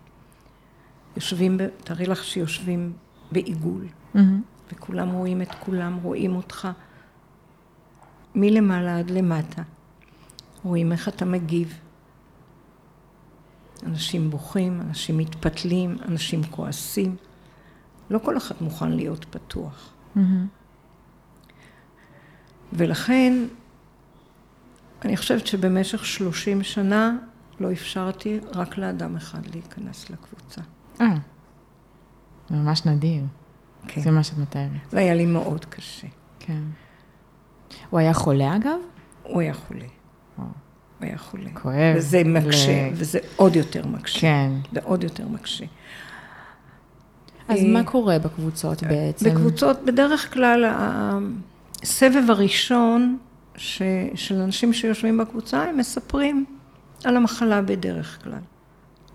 יושבים, 1.16 1.58
ב... 1.58 1.68
תארי 1.84 2.06
לך 2.06 2.24
שיושבים 2.24 2.94
בעיגול, 3.32 3.88
מהמם. 4.14 4.42
וכולם 4.72 5.12
רואים 5.12 5.42
את 5.42 5.52
כולם, 5.60 6.00
רואים 6.04 6.36
אותך 6.36 6.68
מלמעלה 8.36 9.00
עד 9.00 9.10
למטה. 9.10 9.62
רואים 10.64 10.92
איך 10.92 11.08
אתה 11.08 11.26
מגיב. 11.26 11.80
אנשים 13.86 14.30
בוכים, 14.30 14.82
אנשים 14.82 15.18
מתפתלים, 15.18 15.98
אנשים 16.08 16.44
כועסים. 16.44 17.16
לא 18.10 18.20
כל 18.20 18.38
אחד 18.38 18.56
מוכן 18.62 18.92
להיות 18.92 19.26
פתוח. 19.26 19.94
מהמם. 20.16 20.48
ולכן, 22.74 23.34
אני 25.06 25.18
חושבת 25.18 25.48
שבמשך 25.48 26.06
30 26.06 26.64
שנה 26.64 27.18
לא 27.60 27.72
אפשרתי 27.72 28.40
רק 28.56 28.78
לאדם 28.78 29.16
אחד 29.16 29.46
להיכנס 29.46 30.10
לקבוצה. 30.10 30.62
אה, 31.02 31.16
זה 32.50 32.56
ממש 32.56 32.86
נדיר. 32.86 33.24
כן. 33.88 34.02
זה 34.02 34.12
מה 34.12 34.24
שאת 34.24 34.38
מתארת. 34.38 34.72
והיה 34.94 35.16
לי 35.16 35.26
מאוד 35.26 35.66
קשה. 35.66 36.08
כן. 36.40 36.62
הוא 37.90 38.00
היה 38.00 38.14
חולה 38.14 38.56
אגב? 38.56 38.80
הוא 39.24 39.42
היה 39.42 39.54
חולה. 39.54 39.86
וואו. 40.38 40.50
הוא 41.00 41.08
היה 41.08 41.18
חולה. 41.18 41.50
כואב. 41.54 41.76
וזה 41.96 42.22
מקשה, 42.26 42.88
ל- 42.90 42.94
וזה 42.94 43.20
עוד 43.36 43.56
יותר 43.56 43.88
מקשה. 43.88 44.20
כן. 44.20 44.52
זה 44.74 44.80
עוד 44.84 45.04
יותר 45.04 45.28
מקשה. 45.28 45.66
אז 47.48 47.60
אה, 47.60 47.68
מה 47.68 47.84
קורה 47.84 48.20
בקבוצות 48.20 48.84
בעצם? 48.84 49.30
בקבוצות, 49.30 49.86
בדרך 49.86 50.34
כלל, 50.34 50.66
הסבב 51.84 52.24
הראשון 52.30 53.18
ש, 53.58 53.82
של 54.16 54.36
אנשים 54.36 54.74
שיושבים 54.74 55.18
בקבוצה, 55.18 55.64
הם 55.64 55.78
מספרים 55.78 56.46
על 57.04 57.18
המחלה 57.18 57.62
בדרך 57.62 58.24
כלל. 58.24 58.40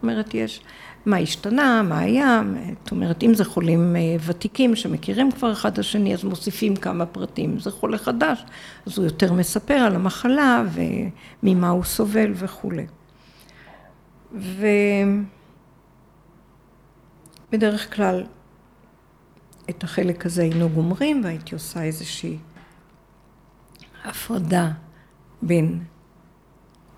אומרת, 0.02 0.34
יש 0.34 0.60
מה 1.06 1.16
השתנה, 1.16 1.82
מה 1.82 1.98
היה, 1.98 2.42
זאת 2.82 2.90
אומרת, 2.90 3.22
אם 3.22 3.34
זה 3.34 3.44
חולים 3.44 3.96
אה, 3.96 4.16
ותיקים 4.26 4.76
שמכירים 4.76 5.32
כבר 5.32 5.52
אחד 5.52 5.78
השני, 5.78 6.14
אז 6.14 6.24
מוסיפים 6.24 6.76
כמה 6.76 7.06
פרטים. 7.06 7.58
זה 7.58 7.70
חולה 7.70 7.98
חדש, 7.98 8.44
אז 8.86 8.98
הוא 8.98 9.04
יותר 9.04 9.32
מספר 9.32 9.74
על 9.74 9.94
המחלה 9.94 10.64
וממה 11.42 11.68
הוא 11.68 11.84
סובל 11.84 12.32
וכולי. 12.34 12.86
ובדרך 17.52 17.96
כלל 17.96 18.24
את 19.70 19.84
החלק 19.84 20.26
הזה 20.26 20.42
היינו 20.42 20.68
גומרים 20.68 21.24
והייתי 21.24 21.54
עושה 21.54 21.82
איזושהי 21.82 22.38
הפרדה 24.04 24.70
בין 25.42 25.84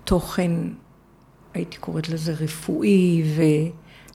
תוכן, 0.03 0.51
הייתי 1.55 1.77
קוראת 1.77 2.09
לזה 2.09 2.33
רפואי 2.33 3.23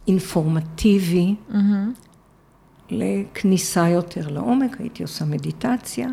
ואינפורמטיבי, 0.06 1.34
מהמם. 1.48 1.92
לכניסה 2.90 3.88
יותר 3.88 4.28
לעומק, 4.28 4.80
הייתי 4.80 5.02
עושה 5.02 5.24
מדיטציה, 5.24 6.08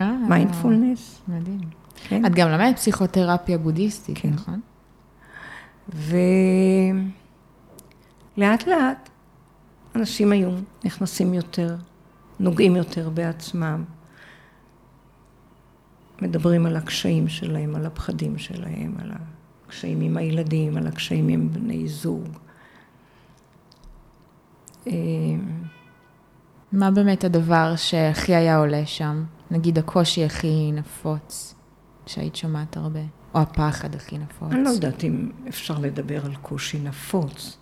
אה, 0.00 0.12
מיינדפולנס, 0.28 1.20
מדהים. 1.28 1.60
כן? 2.08 2.26
את 2.26 2.34
גם 2.34 2.48
למדת 2.48 2.76
פסיכותרפיה 2.76 3.58
בודהיסטית, 3.58 4.18
כן. 4.18 4.30
נכון? 4.30 4.60
ולאט 8.36 8.66
לאט 8.66 9.08
אנשים 9.96 10.32
היו 10.32 10.50
נכנסים 10.84 11.34
יותר, 11.34 11.76
נוגעים 12.40 12.76
יותר 12.76 13.10
בעצמם, 13.10 13.84
מדברים 16.22 16.66
על 16.66 16.76
הקשיים 16.76 17.28
שלהם, 17.28 17.74
על 17.74 17.86
הפחדים 17.86 18.38
שלהם, 18.38 18.94
על 18.98 19.10
הקשיים 19.72 20.00
עם 20.00 20.16
הילדים, 20.16 20.76
על 20.76 20.86
הקשיים 20.86 21.28
עם 21.28 21.48
בני 21.52 21.88
זוג. 21.88 22.28
אה, 24.86 24.92
מה 26.72 26.90
באמת 26.90 27.24
הדבר 27.24 27.76
שהכי 27.76 28.34
היה 28.34 28.58
עולה 28.58 28.86
שם? 28.86 29.24
נגיד 29.50 29.78
הקושי 29.78 30.24
הכי 30.24 30.72
נפוץ, 30.72 31.54
שהיית 32.06 32.36
שומעת 32.36 32.76
הרבה, 32.76 33.00
או 33.34 33.40
הפחד 33.40 33.94
הכי 33.94 34.18
נפוץ. 34.18 34.52
אני 34.52 34.64
לא 34.64 34.70
יודעת 34.70 35.04
אם 35.04 35.30
אפשר 35.48 35.78
לדבר 35.78 36.26
על 36.26 36.34
קושי 36.42 36.78
נפוץ. 36.78 37.58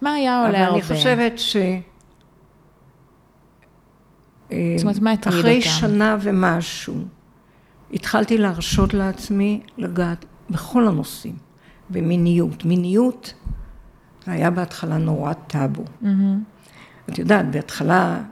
מה 0.00 0.12
היה 0.12 0.46
עולה 0.46 0.58
אבל 0.58 0.64
הרבה? 0.64 0.74
אני 0.74 0.82
חושבת 0.82 1.38
ש... 1.38 1.56
זאת 4.50 4.82
אומרת, 4.82 4.98
מה 4.98 5.12
הטריד 5.12 5.38
אחרי 5.38 5.58
אותם? 5.58 5.68
שנה 5.68 6.16
ומשהו, 6.20 6.94
התחלתי 7.92 8.38
להרשות 8.38 8.94
לעצמי 8.94 9.60
לגעת 9.78 10.24
בכל 10.50 10.88
הנושאים, 10.88 11.36
במיניות. 11.90 12.64
מיניות 12.64 13.34
היה 14.26 14.50
בהתחלה 14.50 14.98
נורא 14.98 15.32
טאבו. 15.32 15.84
מהמם. 16.00 16.42
את 17.10 17.18
יודעת, 17.18 17.50
בהתחלה, 17.50 18.22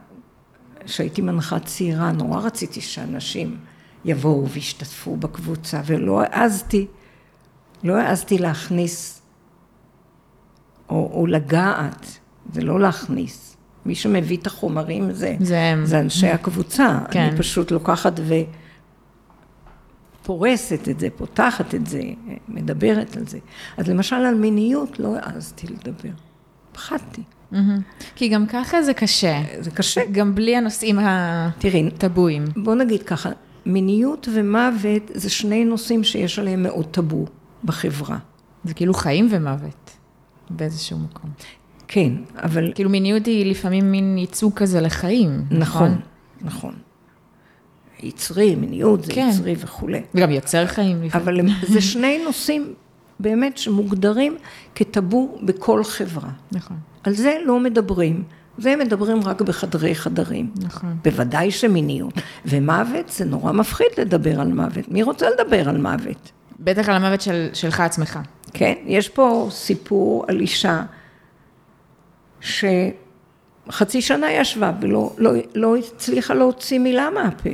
כשהייתי 0.85 1.21
מנחה 1.21 1.59
צעירה, 1.59 2.11
נורא 2.11 2.39
רציתי 2.39 2.81
שאנשים 2.81 3.57
יבואו 4.05 4.49
וישתתפו 4.49 5.17
בקבוצה, 5.17 5.81
ולא 5.85 6.21
העזתי, 6.21 6.87
לא 7.83 7.97
העזתי 7.97 8.37
להכניס, 8.37 9.21
או, 10.89 11.11
או 11.13 11.27
לגעת, 11.27 12.19
זה 12.53 12.61
לא 12.61 12.79
להכניס. 12.79 13.57
מי 13.85 13.95
שמביא 13.95 14.37
את 14.37 14.47
החומרים 14.47 15.11
זה, 15.11 15.35
זה. 15.39 15.73
זה 15.83 15.99
אנשי 15.99 16.27
הקבוצה. 16.27 16.99
כן. 17.11 17.19
אני 17.19 17.37
פשוט 17.37 17.71
לוקחת 17.71 18.19
ופורסת 20.25 20.89
את 20.89 20.99
זה, 20.99 21.07
פותחת 21.15 21.75
את 21.75 21.87
זה, 21.87 22.01
מדברת 22.47 23.17
על 23.17 23.27
זה. 23.27 23.39
אז 23.77 23.89
למשל 23.89 24.15
על 24.15 24.35
מיניות 24.35 24.99
לא 24.99 25.15
העזתי 25.21 25.67
לדבר. 25.67 26.09
פחדתי. 26.71 27.21
כי 28.15 28.27
גם 28.27 28.45
ככה 28.47 28.83
זה 28.83 28.93
קשה, 28.93 29.41
זה 29.59 29.71
קשה. 29.71 30.01
גם 30.11 30.35
בלי 30.35 30.55
הנושאים 30.55 30.99
הטבויים. 30.99 32.45
בוא 32.55 32.75
נגיד 32.75 33.03
ככה, 33.03 33.29
מיניות 33.65 34.27
ומוות 34.33 35.11
זה 35.13 35.29
שני 35.29 35.65
נושאים 35.65 36.03
שיש 36.03 36.39
עליהם 36.39 36.63
מאוד 36.63 36.85
טאבו 36.85 37.25
בחברה. 37.63 38.17
זה 38.63 38.73
כאילו 38.73 38.93
חיים 38.93 39.27
ומוות, 39.31 39.91
באיזשהו 40.49 40.99
מקום. 40.99 41.29
כן, 41.87 42.11
אבל 42.35 42.71
כאילו 42.75 42.89
מיניות 42.89 43.25
היא 43.25 43.45
לפעמים 43.45 43.91
מין 43.91 44.17
ייצוג 44.17 44.53
כזה 44.53 44.81
לחיים, 44.81 45.45
נכון, 45.51 45.99
נכון. 46.41 46.73
יצרי, 48.03 48.55
מיניות 48.55 49.03
זה 49.03 49.13
כן. 49.13 49.29
יצרי 49.31 49.55
וכולי. 49.57 50.01
וגם 50.15 50.31
יוצר 50.31 50.67
חיים. 50.67 51.09
אבל 51.13 51.39
זה 51.67 51.81
שני 51.81 52.23
נושאים 52.25 52.73
באמת 53.19 53.57
שמוגדרים 53.57 54.37
כטאבו 54.75 55.37
בכל 55.43 55.83
חברה. 55.83 56.29
נכון, 56.51 56.77
על 57.03 57.13
זה 57.13 57.37
לא 57.45 57.59
מדברים. 57.59 58.23
זה 58.57 58.75
מדברים 58.75 59.23
רק 59.23 59.41
בחדרי 59.41 59.95
חדרים. 59.95 60.51
נכון. 60.55 60.97
בוודאי 61.03 61.51
שמיניות. 61.51 62.13
ומוות, 62.45 63.09
זה 63.09 63.25
נורא 63.25 63.51
מפחיד 63.51 63.87
לדבר 63.97 64.41
על 64.41 64.53
מוות. 64.53 64.91
מי 64.91 65.03
רוצה 65.03 65.27
לדבר 65.29 65.69
על 65.69 65.77
מוות? 65.77 66.31
בטח 66.59 66.89
על 66.89 66.95
המוות 66.95 67.21
של, 67.21 67.47
שלך 67.53 67.79
עצמך. 67.79 68.19
כן, 68.53 68.73
יש 68.85 69.09
פה 69.09 69.47
סיפור 69.51 70.25
על 70.27 70.39
אישה 70.39 70.83
שחצי 72.41 74.01
שנה 74.01 74.31
ישבה 74.31 74.71
ולא 74.81 75.13
לא, 75.17 75.31
לא 75.55 75.75
הצליחה 75.75 76.33
להוציא 76.33 76.79
מילה 76.79 77.09
מהפה. 77.09 77.49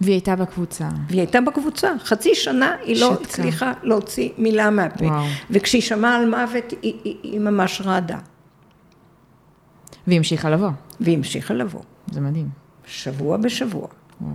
והיא 0.00 0.14
הייתה 0.14 0.36
בקבוצה. 0.36 0.88
והיא 1.08 1.20
הייתה 1.20 1.40
בקבוצה, 1.40 1.92
חצי 2.04 2.34
שנה 2.34 2.76
היא 2.82 3.00
לא 3.00 3.14
שתקה. 3.14 3.24
הצליחה 3.24 3.72
להוציא 3.82 4.30
מילה 4.38 4.70
מהפה. 4.70 5.04
וואו. 5.04 5.26
וכשהיא 5.50 5.82
שמעה 5.82 6.16
על 6.16 6.30
מוות, 6.30 6.72
היא, 6.82 6.94
היא, 7.04 7.16
היא 7.22 7.40
ממש 7.40 7.80
רעדה. 7.84 8.18
והיא 10.06 10.16
המשיכה 10.16 10.50
לבוא. 10.50 10.70
והיא 11.00 11.16
המשיכה 11.16 11.54
לבוא, 11.54 11.82
זה 12.10 12.20
מדהים. 12.20 12.48
שבוע 12.86 13.36
בשבוע. 13.36 13.88
וואו. 14.20 14.32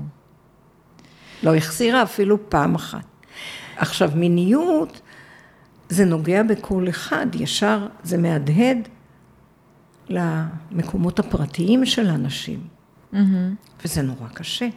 לא 1.44 1.56
החסירה 1.56 2.04
אפילו 2.04 2.50
פעם 2.50 2.76
אחת. 2.76 3.06
עכשיו, 3.78 4.12
מיניות, 4.16 5.02
זה 5.90 6.06
נוגע 6.06 6.44
בכל 6.44 6.90
אחד, 6.90 7.28
ישר 7.34 7.88
זה 8.04 8.18
מהדהד 8.18 8.78
למקומות 10.10 11.20
הפרטיים 11.20 11.86
של 11.86 12.10
האנשים, 12.10 12.60
מהמם. 13.12 13.56
וזה 13.86 14.02
נורא 14.02 14.28
קשה. 14.34 14.68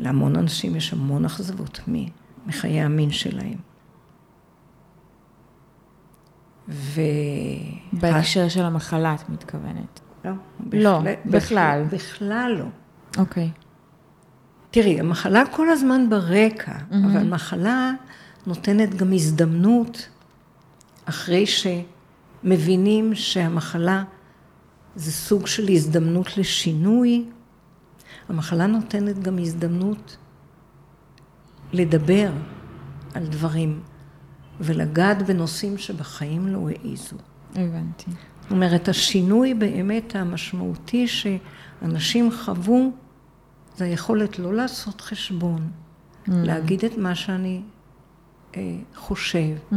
להמון 0.00 0.36
אנשים 0.36 0.76
יש 0.76 0.92
המון 0.92 1.24
אכזבות 1.24 1.80
מחיי 2.46 2.80
המין 2.80 3.10
שלהם. 3.10 3.58
ו... 6.68 7.00
בהקשר 7.92 8.48
של 8.48 8.64
המחלה, 8.64 9.14
את 9.14 9.28
מתכוונת. 9.28 10.00
לא, 10.24 10.32
לא, 10.72 10.98
בהחלט- 11.00 11.18
בכלל. 11.26 11.84
בכלל 11.92 12.56
לא. 12.58 12.64
אוקיי. 13.18 13.50
תראי, 14.70 15.00
המחלה 15.00 15.42
כל 15.50 15.70
הזמן 15.70 16.10
ברקע, 16.10 16.72
mm-hmm. 16.72 16.94
אבל 17.06 17.28
מחלה 17.28 17.92
נותנת 18.46 18.94
גם 18.94 19.12
הזדמנות, 19.12 20.08
אחרי 21.04 21.44
שמבינים 21.46 23.14
שהמחלה 23.14 24.04
זה 24.96 25.12
סוג 25.12 25.46
של 25.46 25.68
הזדמנות 25.68 26.36
לשינוי, 26.36 27.24
המחלה 28.28 28.66
נותנת 28.66 29.18
גם 29.18 29.38
הזדמנות 29.38 30.16
לדבר 31.72 32.30
על 33.14 33.26
דברים 33.26 33.80
ולגעת 34.60 35.22
בנושאים 35.26 35.78
שבחיים 35.78 36.48
לא 36.48 36.68
העיזו. 36.68 37.16
הבנתי. 37.54 38.10
זאת 38.42 38.50
אומרת, 38.50 38.88
השינוי 38.88 39.54
באמת 39.54 40.16
המשמעותי 40.16 41.08
שאנשים 41.08 42.30
חוו, 42.32 42.92
זה 43.76 43.84
היכולת 43.84 44.38
לא 44.38 44.54
לעשות 44.54 45.00
חשבון, 45.00 45.70
mm. 46.26 46.30
להגיד 46.30 46.84
את 46.84 46.98
מה 46.98 47.14
שאני 47.14 47.62
אה, 48.56 48.76
חושב, 48.94 49.56
mm-hmm. 49.72 49.76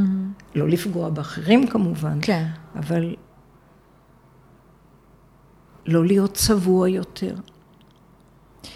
לא 0.55 0.69
לפגוע 0.69 1.09
באחרים 1.09 1.67
כמובן, 1.67 2.19
כן. 2.21 2.47
אבל 2.75 3.15
לא 5.85 6.05
להיות 6.05 6.33
צבוע 6.33 6.89
יותר. 6.89 7.35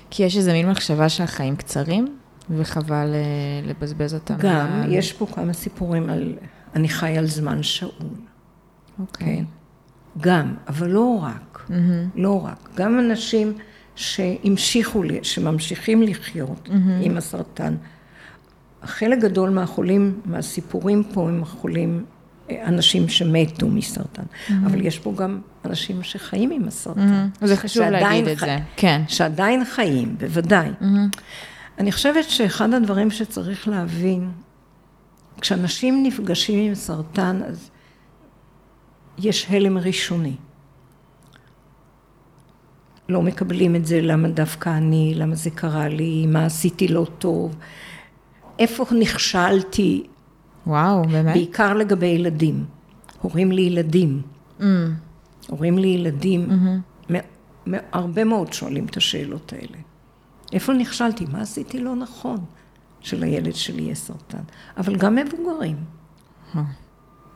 כי 0.09 0.23
יש 0.23 0.37
איזה 0.37 0.53
מין 0.53 0.69
מחשבה 0.69 1.09
שהחיים 1.09 1.55
קצרים, 1.55 2.17
וחבל 2.49 3.13
אה, 3.13 3.21
לבזבז 3.69 4.13
אותם. 4.13 4.35
גם, 4.39 4.67
על- 4.83 4.93
יש 4.93 5.13
פה 5.13 5.25
כמה 5.35 5.53
סיפורים 5.53 6.09
על, 6.09 6.35
אני 6.75 6.89
חי 6.89 7.17
על 7.17 7.25
זמן 7.25 7.63
שאול, 7.63 7.91
אוקיי. 8.99 9.25
כן? 9.37 9.43
גם, 10.21 10.53
אבל 10.67 10.89
לא 10.89 11.19
רק, 11.23 11.65
מהמם. 11.69 12.09
לא 12.15 12.45
רק. 12.45 12.69
גם 12.75 12.99
אנשים 12.99 13.53
שהמשיכו, 13.95 15.01
שממשיכים 15.23 16.01
לחיות 16.03 16.69
עם 17.01 17.17
הסרטן. 17.17 17.75
חלק 18.83 19.19
גדול 19.19 19.49
מהחולים, 19.49 20.21
מהסיפורים 20.25 21.03
פה 21.13 21.29
הם 21.29 21.43
החולים, 21.43 22.05
אה, 22.49 22.67
אנשים 22.67 23.09
שמתו 23.09 23.67
מסרטן. 23.67 24.23
אבל 24.65 24.85
יש 24.85 24.99
פה 24.99 25.13
גם 25.17 25.39
אנשים 25.67 26.03
שחיים 26.03 26.51
עם 26.51 26.67
הסרטן. 26.67 26.99
מהמם. 26.99 27.29
זה 27.41 27.57
חשוב 27.57 27.83
להגיד 27.83 28.27
את 28.27 28.37
זה. 28.37 28.57
כן. 28.75 29.01
שעדיין 29.07 29.65
חיים, 29.65 30.15
בוודאי. 30.19 30.69
מהמם. 30.81 31.09
אני 31.79 31.91
חושבת 31.91 32.29
שאחד 32.29 32.73
הדברים 32.73 33.11
שצריך 33.11 33.67
להבין, 33.67 34.31
כשאנשים 35.41 36.03
נפגשים 36.03 36.67
עם 36.67 36.75
סרטן, 36.75 37.41
אז 37.47 37.69
יש 39.17 39.47
הלם 39.49 39.77
ראשוני. 39.77 40.35
לא 43.09 43.21
מקבלים 43.21 43.75
את 43.75 43.85
זה, 43.85 44.01
למה 44.01 44.27
דווקא 44.27 44.69
אני, 44.69 45.13
למה 45.15 45.35
זה 45.35 45.49
קרה 45.49 45.87
לי, 45.87 46.25
מה 46.27 46.45
עשיתי 46.45 46.87
לא 46.87 47.07
טוב, 47.19 47.55
איפה 48.59 48.85
נכשלתי, 48.99 50.03
וואו, 50.67 51.03
באמת? 51.03 51.33
בעיקר 51.33 51.73
לגבי 51.73 52.05
ילדים. 52.05 52.65
הורים 53.21 53.51
לילדים. 53.51 54.21
אמ, 54.61 54.93
הורים 55.47 55.77
לילדים, 55.77 56.49
מ- 57.11 57.73
הרבה 57.91 58.23
מאוד 58.23 58.53
שואלים 58.53 58.85
את 58.85 58.97
השאלות 58.97 59.53
האלה. 59.53 59.77
איפה 60.53 60.73
נכשלתי? 60.73 61.25
מה 61.31 61.41
עשיתי 61.41 61.79
לא 61.79 61.95
נכון? 61.95 62.37
שלילד 62.99 63.55
שלי 63.55 63.81
יהיה 63.81 63.95
סרטן. 63.95 64.37
אבל 64.77 64.95
גם 64.95 65.15
מבוגרים. 65.15 65.77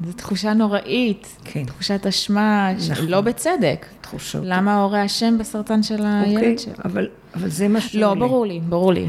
זו 0.06 0.14
תחושה 0.16 0.54
נוראית. 0.54 1.38
כן. 1.44 1.66
תחושת 1.66 2.06
אשמה, 2.06 2.70
ש- 2.80 2.90
נכון. 2.90 3.06
לא 3.06 3.22
בצדק. 3.22 3.86
תחושות. 4.02 4.42
למה 4.46 4.74
ההורה 4.74 5.06
אשם 5.06 5.38
בסרטן 5.38 5.84
של 5.84 6.06
הילד 6.06 6.36
אוקיי, 6.36 6.58
שלו? 6.58 6.74
אבל, 6.86 7.08
אבל 7.36 7.50
זה 7.50 7.68
מה 7.68 7.74
לא, 7.76 7.80
שעולה. 7.80 8.16
ברור 8.20 8.46
לי, 8.46 8.60
ברור 8.60 8.94
לי. 8.94 9.08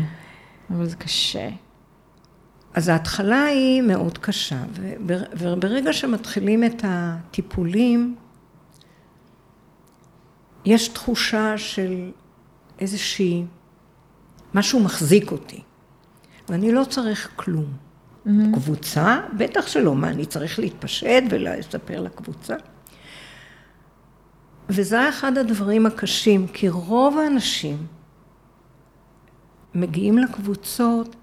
אבל 0.70 0.86
זה 0.86 0.96
קשה. 0.96 1.48
אז 2.74 2.88
ההתחלה 2.88 3.42
היא 3.44 3.82
מאוד 3.82 4.18
קשה, 4.18 4.62
ובר- 4.72 5.24
וברגע 5.38 5.92
שמתחילים 5.92 6.64
את 6.64 6.84
הטיפולים, 6.86 8.16
יש 10.64 10.88
תחושה 10.88 11.58
של 11.58 12.10
איזושהי, 12.78 13.44
משהו 14.54 14.80
מחזיק 14.80 15.32
אותי, 15.32 15.62
ואני 16.48 16.72
לא 16.72 16.84
צריך 16.84 17.30
כלום. 17.36 17.72
קבוצה? 18.54 19.20
בטח 19.36 19.66
שלא, 19.66 19.94
מה, 19.94 20.08
אני 20.08 20.26
צריך 20.26 20.58
להתפשט 20.58 21.22
ולספר 21.30 22.00
לקבוצה? 22.00 22.54
וזה 24.68 25.00
היה 25.00 25.08
אחד 25.08 25.38
הדברים 25.38 25.86
הקשים, 25.86 26.46
כי 26.48 26.68
רוב 26.68 27.18
האנשים 27.18 27.86
מגיעים 29.74 30.18
לקבוצות 30.18 31.16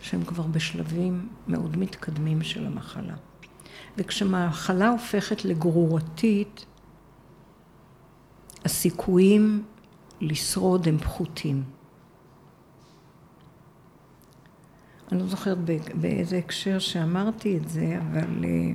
שהם 0.00 0.24
כבר 0.24 0.42
בשלבים 0.42 1.28
מאוד 1.48 1.76
מתקדמים 1.76 2.42
של 2.42 2.66
המחלה. 2.66 3.14
וכשמחלה 3.96 4.88
הופכת 4.88 5.44
לגרורתית, 5.44 6.66
הסיכויים 8.64 9.62
לשרוד 10.20 10.88
הם 10.88 10.98
פחותים. 10.98 11.62
אני 15.12 15.20
לא 15.20 15.26
זוכרת 15.26 15.58
באיזה 15.94 16.38
הקשר 16.38 16.78
שאמרתי 16.78 17.56
את 17.56 17.68
זה, 17.68 17.98
אבל... 18.00 18.44
אה, 18.44 18.74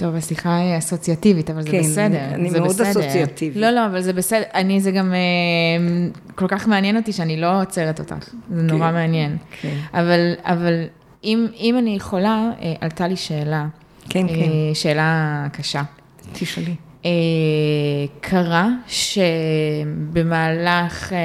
טוב, 0.00 0.14
השיחה 0.14 0.56
היא 0.56 0.78
אסוציאטיבית, 0.78 1.50
אבל 1.50 1.62
זה 1.62 1.70
כן, 1.70 1.80
בסדר. 1.80 2.18
כן, 2.18 2.34
אני 2.34 2.50
מאוד 2.50 2.68
בסדר. 2.68 2.90
אסוציאטיבית. 2.90 3.56
לא, 3.56 3.70
לא, 3.70 3.86
אבל 3.86 4.00
זה 4.00 4.12
בסדר. 4.12 4.42
אני, 4.54 4.80
זה 4.80 4.90
גם 4.90 5.12
אה, 5.12 5.18
כל 6.34 6.48
כך 6.48 6.68
מעניין 6.68 6.96
אותי 6.96 7.12
שאני 7.12 7.40
לא 7.40 7.62
עוצרת 7.62 8.00
אותך. 8.00 8.24
זה 8.24 8.30
כן, 8.48 8.66
נורא 8.66 8.92
מעניין. 8.92 9.36
כן. 9.60 9.76
אבל, 9.92 10.34
אבל 10.42 10.84
אם, 11.24 11.46
אם 11.56 11.78
אני 11.78 11.96
יכולה, 11.96 12.50
אה, 12.60 12.74
עלתה 12.80 13.08
לי 13.08 13.16
שאלה. 13.16 13.66
כן, 14.08 14.28
אה, 14.28 14.34
כן. 14.34 14.74
שאלה 14.74 15.46
קשה. 15.52 15.82
תשאלי. 16.32 16.74
אה, 17.04 17.10
קרה 18.20 18.68
שבמהלך... 20.06 20.32
אה, 21.12 21.18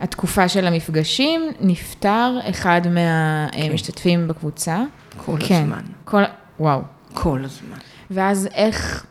התקופה 0.00 0.48
של 0.48 0.66
המפגשים, 0.66 1.40
נפטר 1.60 2.38
אחד 2.50 2.80
מהמשתתפים 2.90 4.20
כן. 4.20 4.28
בקבוצה. 4.28 4.82
כל 5.16 5.36
כן. 5.40 5.62
הזמן. 5.62 5.82
כל, 6.04 6.22
וואו. 6.60 6.80
כל 7.14 7.44
הזמן. 7.44 7.76
ואז 8.10 8.48
איך 8.54 9.06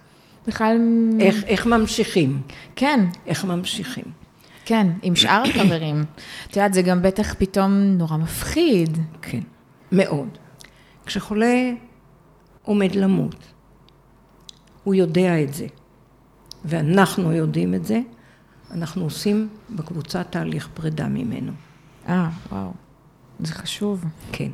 בכלל... 0.48 0.78
איך, 1.20 1.44
איך 1.44 1.66
ממשיכים. 1.66 2.42
כן. 2.76 3.06
איך 3.26 3.46
ממשיכים. 3.46 4.04
כן, 4.66 4.88
עם 5.02 5.16
שאר 5.16 5.44
החברים. 5.50 6.04
את 6.48 6.56
יודעת, 6.56 6.74
זה 6.74 6.82
גם 6.82 7.02
בטח 7.02 7.34
פתאום 7.38 7.72
נורא 7.74 8.18
מפחיד. 8.18 8.98
כן, 9.22 9.40
מאוד. 9.92 10.38
כשחולה 11.06 11.72
עומד 12.64 12.96
למות, 12.96 13.36
הוא 14.84 14.96
יודע 14.96 15.44
את 15.44 15.54
זה, 15.54 15.68
ואנחנו 16.66 17.34
יודעים 17.34 17.74
את 17.74 17.86
זה, 17.86 18.02
אנחנו 18.72 19.04
עושים 19.04 19.50
בקבוצה 19.70 20.24
תהליך 20.24 20.70
פרידה 20.74 21.08
ממנו. 21.08 21.52
אה, 22.08 22.30
וואו. 22.52 22.72
זה 23.40 23.54
חשוב. 23.54 24.06
כן. 24.32 24.52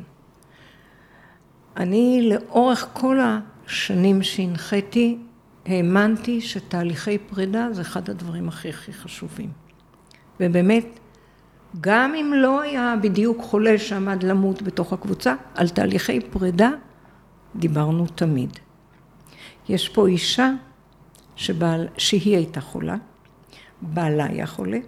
אני 1.76 2.30
לאורך 2.30 2.88
כל 2.92 3.18
השנים 3.20 4.22
שהנחיתי, 4.22 5.18
האמנתי 5.66 6.40
שתהליכי 6.40 7.18
פרידה 7.18 7.68
זה 7.72 7.82
אחד 7.82 8.10
הדברים 8.10 8.48
הכי 8.48 8.68
הכי 8.68 8.92
חשובים. 8.92 9.50
ובאמת, 10.40 10.86
גם 11.80 12.14
אם 12.14 12.32
לא 12.36 12.60
היה 12.60 12.94
בדיוק 13.02 13.42
חולה 13.42 13.78
שעמד 13.78 14.22
למות 14.22 14.62
בתוך 14.62 14.92
הקבוצה, 14.92 15.34
על 15.54 15.68
תהליכי 15.68 16.20
פרידה 16.20 16.70
דיברנו 17.56 18.06
תמיד. 18.06 18.58
יש 19.68 19.88
פה 19.88 20.06
אישה 20.06 20.50
שבעל, 21.36 21.88
שהיא 21.98 22.36
הייתה 22.36 22.60
חולה, 22.60 22.96
בעלה 23.80 24.24
היה 24.24 24.46
חולה, 24.46 24.78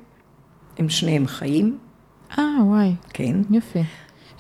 הם 0.79 0.89
שניהם 0.89 1.27
חיים. 1.27 1.79
אה, 2.39 2.45
וואי. 2.65 2.95
כן. 3.09 3.37
יופי. 3.51 3.83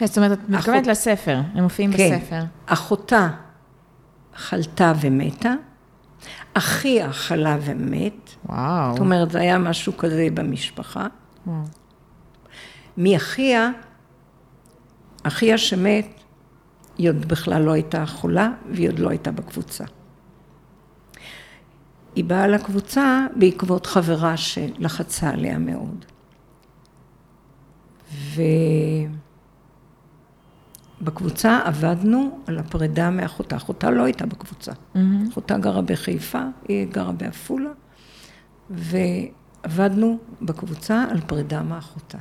זאת 0.05 0.19
אומרת, 0.19 0.33
את 0.33 0.49
מתכוונת 0.49 0.83
אחות... 0.83 0.87
לספר, 0.87 1.41
הם 1.55 1.63
מופיעים 1.63 1.93
כן. 1.93 2.19
בספר. 2.19 2.43
אחותה 2.67 3.29
חלתה 4.35 4.93
ומתה, 5.01 5.55
אחיה 6.55 7.13
חלה 7.13 7.57
ומת. 7.61 8.31
וואו. 8.47 8.91
זאת 8.91 9.01
אומרת, 9.01 9.31
זה 9.31 9.41
היה 9.41 9.59
משהו 9.59 9.97
כזה 9.97 10.29
במשפחה. 10.35 11.07
וואו. 11.47 11.63
מאחיה, 12.97 13.71
אחיה 15.23 15.59
שמת, 15.59 16.07
היא 16.99 17.09
עוד 17.09 17.29
בכלל 17.29 17.63
לא 17.63 17.73
הייתה 17.73 18.07
חולה, 18.07 18.51
והיא 18.71 18.89
עוד 18.89 18.99
לא 18.99 19.11
הייתה 19.11 19.31
בקבוצה. 19.31 19.85
היא 22.15 22.25
באה 22.25 22.47
לקבוצה 22.49 23.27
בעקבות 23.37 23.87
חברה 23.87 24.37
שלחצה 24.37 25.31
עליה 25.31 25.59
מאוד. 25.59 26.05
ובקבוצה 31.01 31.61
עבדנו 31.65 32.39
על 32.47 32.59
הפרידה 32.59 33.11
מאחותה. 33.11 33.57
אחותה 33.57 33.91
לא 33.91 34.05
הייתה 34.05 34.27
בקבוצה. 34.27 34.73
Mm-hmm. 34.73 34.99
אחותה 35.31 35.59
גרה 35.59 35.83
בחיפה, 35.83 36.43
היא 36.69 36.87
גרה 36.87 37.13
בעפולה, 37.13 37.71
ועבדנו 38.71 40.19
בקבוצה 40.43 41.05
על 41.11 41.21
פרידה 41.21 41.63
מאחותה. 41.63 42.19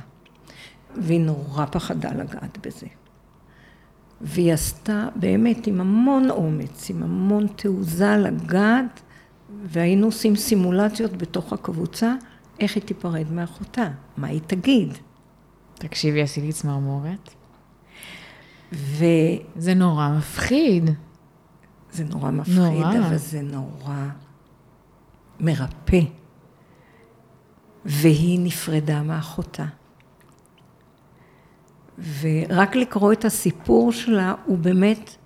והיא 0.96 1.20
נורא 1.20 1.66
פחדה 1.66 2.12
לגעת 2.12 2.66
בזה. 2.66 2.86
והיא 4.20 4.52
עשתה 4.52 5.08
באמת 5.16 5.66
עם 5.66 5.80
המון 5.80 6.30
אומץ, 6.30 6.90
עם 6.90 7.02
המון 7.02 7.46
תעוזה 7.46 8.16
לגעת 8.16 9.00
והיינו 9.64 10.06
עושים 10.06 10.36
סימולציות 10.36 11.16
בתוך 11.16 11.52
הקבוצה, 11.52 12.14
איך 12.60 12.74
היא 12.74 12.82
תיפרד 12.82 13.32
מאחותה, 13.32 13.88
מה 14.16 14.26
היא 14.26 14.40
תגיד. 14.46 14.98
תקשיבי, 15.74 16.22
עשיתי 16.22 16.52
צמרמורת. 16.52 17.30
ו... 18.72 19.04
זה 19.56 19.74
נורא 19.74 20.08
מפחיד. 20.18 20.90
זה 21.92 22.04
נורא 22.04 22.30
מפחיד, 22.30 22.56
נורא. 22.56 22.98
אבל 22.98 23.16
זה 23.16 23.42
נורא 23.42 24.06
מרפא. 25.40 26.00
והיא 27.84 28.40
נפרדה 28.42 29.02
מאחותה. 29.02 29.64
ורק 32.20 32.76
לקרוא 32.76 33.12
את 33.12 33.24
הסיפור 33.24 33.92
שלה, 33.92 34.34
הוא 34.44 34.58
באמת 34.58 35.16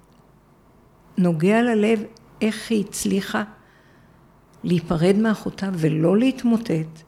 נוגע 1.19 1.63
ללב 1.63 2.03
איך 2.41 2.71
היא 2.71 2.85
הצליחה 2.85 3.45
להיפרד 4.64 5.16
מאחותה 5.16 5.68
ולא 5.72 6.16
להתמוטט. 6.18 7.03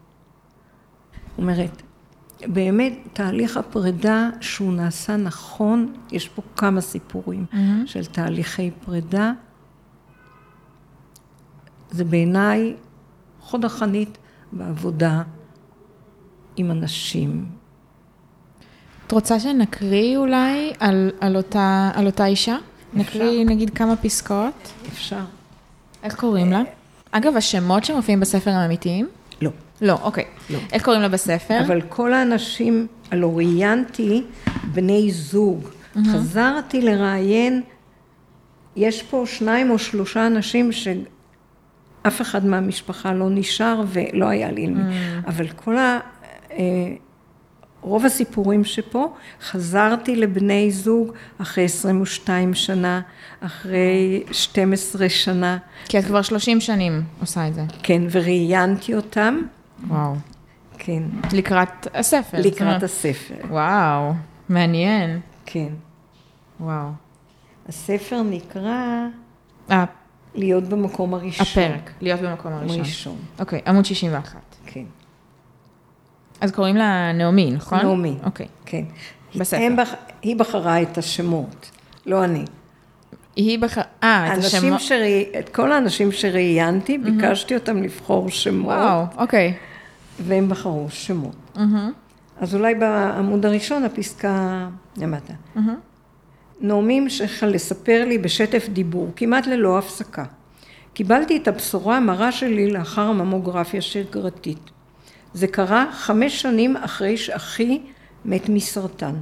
אומרת, 1.38 1.82
באמת 2.40 2.92
תהליך 3.12 3.56
הפרידה 3.56 4.30
שהוא 4.40 4.72
נעשה 4.72 5.16
נכון, 5.16 5.92
יש 6.12 6.28
פה 6.28 6.42
כמה 6.56 6.80
סיפורים 6.80 7.44
mm-hmm. 7.52 7.56
של 7.86 8.04
תהליכי 8.04 8.70
פרידה. 8.84 9.32
זה 11.90 12.04
בעיניי 12.04 12.74
חוד 13.40 13.64
החנית 13.64 14.18
בעבודה 14.52 15.22
עם 16.56 16.70
אנשים. 16.70 17.46
את 19.06 19.12
רוצה 19.12 19.40
שנקריא 19.40 20.16
אולי 20.16 20.72
על, 20.80 21.10
על, 21.20 21.36
אותה, 21.36 21.90
על 21.94 22.06
אותה 22.06 22.26
אישה? 22.26 22.56
אפשר. 22.56 23.00
נקריא 23.00 23.44
נגיד 23.44 23.70
כמה 23.70 23.96
פסקאות? 23.96 24.72
אפשר. 24.88 25.24
איך 26.02 26.16
קוראים 26.16 26.52
לה? 26.52 26.62
אגב, 27.16 27.36
השמות 27.36 27.84
שמופיעים 27.84 28.20
בספר 28.20 28.50
הם 28.50 28.64
אמיתיים? 28.64 29.08
לא. 29.42 29.50
לא, 29.80 29.98
אוקיי. 30.02 30.24
לא. 30.50 30.58
איך 30.72 30.84
קוראים 30.84 31.02
לה 31.02 31.08
בספר? 31.08 31.60
אבל 31.66 31.80
כל 31.88 32.12
האנשים, 32.12 32.86
הלא 33.10 33.36
ראיינתי 33.36 34.22
בני 34.72 35.10
זוג. 35.10 35.68
Mm-hmm. 35.68 35.98
חזרתי 36.12 36.80
לראיין, 36.80 37.62
יש 38.76 39.02
פה 39.02 39.22
שניים 39.26 39.70
או 39.70 39.78
שלושה 39.78 40.26
אנשים 40.26 40.72
שאף 40.72 42.20
אחד 42.20 42.46
מהמשפחה 42.46 43.12
לא 43.12 43.26
נשאר 43.30 43.82
ולא 43.86 44.26
היה 44.26 44.50
לי... 44.50 44.66
Mm-hmm. 44.66 45.28
אבל 45.28 45.48
כל 45.48 45.78
ה... 45.78 45.98
אה, 46.52 46.58
רוב 47.86 48.04
הסיפורים 48.04 48.64
שפה, 48.64 49.14
חזרתי 49.42 50.16
לבני 50.16 50.70
זוג 50.70 51.12
אחרי 51.38 51.64
22 51.64 52.54
שנה, 52.54 53.00
אחרי 53.40 54.22
12 54.32 55.08
שנה. 55.08 55.58
כי 55.84 55.98
את 55.98 56.04
כבר 56.04 56.22
30 56.22 56.60
שנים 56.60 57.02
עושה 57.20 57.48
את 57.48 57.54
זה. 57.54 57.62
כן, 57.82 58.02
וראיינתי 58.10 58.94
אותם. 58.94 59.40
וואו. 59.88 60.14
כן. 60.78 61.02
לקראת 61.32 61.86
הספר. 61.94 62.38
לקראת 62.40 62.82
הספר. 62.82 63.34
וואו, 63.50 64.12
מעניין. 64.48 65.20
כן. 65.46 65.68
וואו. 66.60 66.88
הספר 67.68 68.22
נקרא... 68.22 69.06
להיות 70.34 70.64
במקום 70.64 71.14
הראשון. 71.14 71.46
הפרק, 71.46 71.90
להיות 72.00 72.20
במקום 72.20 72.52
הראשון. 72.52 72.78
ראשון. 72.78 73.16
אוקיי, 73.38 73.60
עמוד 73.66 73.84
61. 73.84 74.56
כן. 74.66 74.84
אז 76.40 76.50
קוראים 76.50 76.76
לה 76.76 77.12
נעמי, 77.12 77.50
נכון? 77.50 77.78
נעמי. 77.78 78.14
אוקיי. 78.24 78.46
כן. 78.66 78.84
בספר. 79.36 79.68
בח... 79.78 79.94
היא 80.22 80.36
בחרה 80.36 80.82
את 80.82 80.98
השמות, 80.98 81.70
לא 82.06 82.24
אני. 82.24 82.44
היא 83.36 83.58
בחרה, 83.58 83.84
אה, 84.02 84.34
את 84.34 84.38
השמות. 84.38 84.80
שראי... 84.80 85.24
את 85.38 85.48
כל 85.48 85.72
האנשים 85.72 86.12
שראיינתי, 86.12 86.96
mm-hmm. 86.96 87.10
ביקשתי 87.10 87.54
אותם 87.54 87.82
לבחור 87.82 88.30
שמות. 88.30 88.74
וואו, 88.74 89.04
אוקיי. 89.16 89.54
והם 90.20 90.48
בחרו 90.48 90.86
שמות. 90.90 91.36
Mm-hmm. 91.56 91.60
אז 92.40 92.54
אולי 92.54 92.74
בעמוד 92.74 93.46
הראשון, 93.46 93.84
הפסקה 93.84 94.68
למטה. 94.96 95.32
Mm-hmm. 95.56 95.60
נעמי 96.60 96.98
המשיכה 96.98 97.46
לספר 97.46 98.04
לי 98.04 98.18
בשטף 98.18 98.68
דיבור, 98.68 99.10
כמעט 99.16 99.46
ללא 99.46 99.78
הפסקה. 99.78 100.24
קיבלתי 100.94 101.36
את 101.36 101.48
הבשורה 101.48 101.96
המרה 101.96 102.32
שלי 102.32 102.70
לאחר 102.70 103.02
הממוגרפיה 103.02 103.82
שגרתית. 103.82 104.70
זה 105.36 105.46
קרה 105.46 105.86
חמש 105.92 106.42
שנים 106.42 106.76
אחרי 106.76 107.16
שאחי 107.16 107.80
מת 108.24 108.48
מסרטן. 108.48 109.14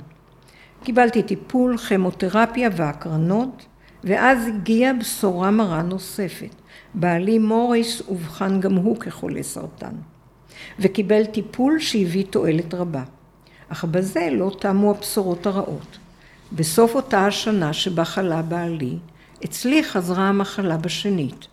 קיבלתי 0.84 1.22
טיפול, 1.22 1.76
כימותרפיה 1.78 2.70
והקרנות, 2.76 3.66
ואז 4.04 4.46
הגיעה 4.46 4.92
בשורה 4.92 5.50
מרה 5.50 5.82
נוספת. 5.82 6.54
בעלי 6.94 7.38
מוריס 7.38 8.02
אובחן 8.08 8.60
גם 8.60 8.74
הוא 8.74 8.96
כחולה 8.96 9.42
סרטן, 9.42 9.94
וקיבל 10.78 11.24
טיפול 11.24 11.78
שהביא 11.78 12.24
תועלת 12.30 12.74
רבה. 12.74 13.02
אך 13.68 13.84
בזה 13.84 14.28
לא 14.32 14.56
תמו 14.58 14.90
הבשורות 14.90 15.46
הרעות. 15.46 15.98
בסוף 16.52 16.94
אותה 16.94 17.26
השנה 17.26 17.72
שבה 17.72 18.04
חלה 18.04 18.42
בעלי, 18.42 18.96
אצלי 19.44 19.84
חזרה 19.84 20.28
המחלה 20.28 20.76
בשנית. 20.76 21.46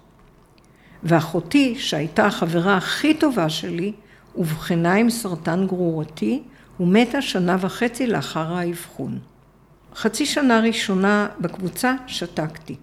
ואחותי, 1.03 1.75
שהייתה 1.79 2.25
החברה 2.25 2.77
הכי 2.77 3.13
טובה 3.13 3.49
שלי, 3.49 3.93
אובחנה 4.35 4.93
עם 4.93 5.09
סרטן 5.09 5.67
גרורתי 5.67 6.43
ומתה 6.79 7.21
שנה 7.21 7.57
וחצי 7.59 8.07
לאחר 8.07 8.53
האבחון. 8.53 9.19
חצי 9.95 10.25
שנה 10.25 10.59
ראשונה 10.59 11.27
בקבוצה 11.39 11.95
שתקתי. 12.07 12.75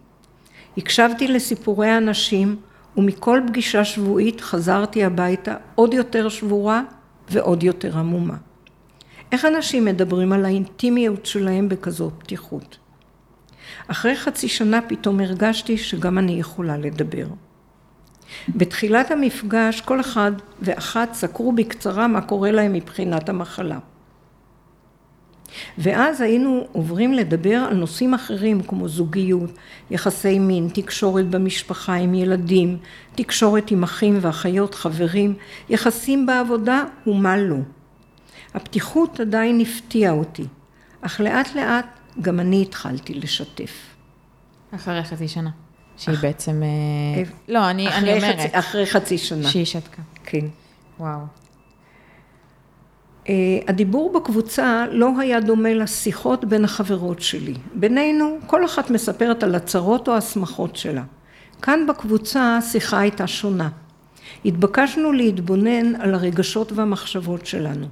הקשבתי 0.76 1.28
לסיפורי 1.28 1.88
האנשים 1.88 2.56
ומכל 2.96 3.40
פגישה 3.48 3.84
שבועית 3.84 4.40
חזרתי 4.40 5.04
הביתה 5.04 5.54
עוד 5.74 5.94
יותר 5.94 6.28
שבורה 6.28 6.82
ועוד 7.30 7.62
יותר 7.62 7.98
עמומה. 7.98 8.37
איך 9.32 9.44
אנשים 9.44 9.84
מדברים 9.84 10.32
על 10.32 10.44
האינטימיות 10.44 11.26
שלהם 11.26 11.68
בכזאת 11.68 12.12
פתיחות? 12.18 12.78
אחרי 13.88 14.16
חצי 14.16 14.48
שנה 14.48 14.80
פתאום 14.88 15.20
הרגשתי 15.20 15.78
שגם 15.78 16.18
אני 16.18 16.32
יכולה 16.32 16.76
לדבר. 16.76 17.26
בתחילת 18.48 19.10
המפגש 19.10 19.80
כל 19.80 20.00
אחד 20.00 20.32
ואחת 20.62 21.14
סקרו 21.14 21.52
בקצרה 21.52 22.06
מה 22.06 22.20
קורה 22.20 22.50
להם 22.50 22.72
מבחינת 22.72 23.28
המחלה. 23.28 23.78
ואז 25.78 26.20
היינו 26.20 26.66
עוברים 26.72 27.12
לדבר 27.12 27.66
על 27.70 27.76
נושאים 27.76 28.14
אחרים 28.14 28.62
כמו 28.62 28.88
זוגיות, 28.88 29.50
יחסי 29.90 30.38
מין, 30.38 30.68
תקשורת 30.74 31.28
במשפחה 31.28 31.94
עם 31.94 32.14
ילדים, 32.14 32.78
תקשורת 33.14 33.70
עם 33.70 33.82
אחים 33.82 34.18
ואחיות, 34.20 34.74
חברים, 34.74 35.34
יחסים 35.68 36.26
בעבודה 36.26 36.84
ומה 37.06 37.36
לא. 37.36 37.56
הפתיחות 38.54 39.20
עדיין 39.20 39.60
הפתיעה 39.60 40.12
אותי, 40.12 40.44
אך 41.00 41.20
לאט 41.20 41.54
לאט 41.54 41.86
גם 42.20 42.40
אני 42.40 42.62
התחלתי 42.62 43.14
לשתף. 43.14 43.94
אחרי 44.74 45.04
חצי 45.04 45.28
שנה. 45.28 45.50
שהיא 45.98 46.14
אח... 46.14 46.22
בעצם... 46.22 46.62
אה, 46.62 47.22
לא, 47.48 47.70
אני, 47.70 47.88
אני 47.88 48.16
אומרת. 48.16 48.38
חצי, 48.38 48.58
אחרי 48.58 48.87
חצי 48.87 49.18
שנה. 49.18 49.48
שהיא 49.48 49.64
שתקה. 49.64 50.02
כן. 50.24 50.46
וואו. 51.00 51.20
Uh, 53.24 53.30
הדיבור 53.68 54.12
בקבוצה 54.12 54.84
לא 54.90 55.11
היה 55.18 55.40
דומה 55.40 55.74
לשיחות 55.74 56.44
בין 56.44 56.64
החברות 56.64 57.20
שלי. 57.22 57.54
בינינו, 57.74 58.38
כל 58.46 58.64
אחת 58.64 58.90
מספרת 58.90 59.42
על 59.42 59.54
הצרות 59.54 60.08
או 60.08 60.16
השמחות 60.16 60.76
שלה. 60.76 61.02
כאן 61.62 61.87
בקבוצה 61.88 62.56
השיחה 62.56 62.98
הייתה 62.98 63.26
שונה. 63.26 63.68
התבקשנו 64.44 65.12
להתבונן 65.12 65.94
על 66.00 66.14
הרגשות 66.14 66.72
והמחשבות 66.72 67.46
שלנו. 67.46 67.87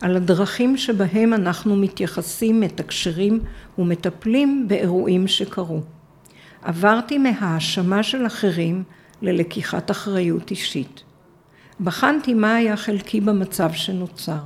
על 0.00 0.16
הדרכים 0.16 0.76
שבהם 0.76 1.34
אנחנו 1.34 1.76
מתייחסים, 1.76 2.60
מתקשרים 2.60 3.40
ומטפלים 3.78 4.64
באירועים 4.68 5.28
שקרו. 5.28 5.80
עברתי 6.62 7.18
מהאשמה 7.18 8.02
של 8.02 8.26
אחרים 8.26 8.84
ללקיחת 9.22 9.90
אחריות 9.90 10.50
אישית. 10.50 11.02
בחנתי 11.80 12.34
מה 12.34 12.54
היה 12.54 12.76
חלקי 12.76 13.20
במצב 13.20 13.72
שנוצר. 13.72 14.40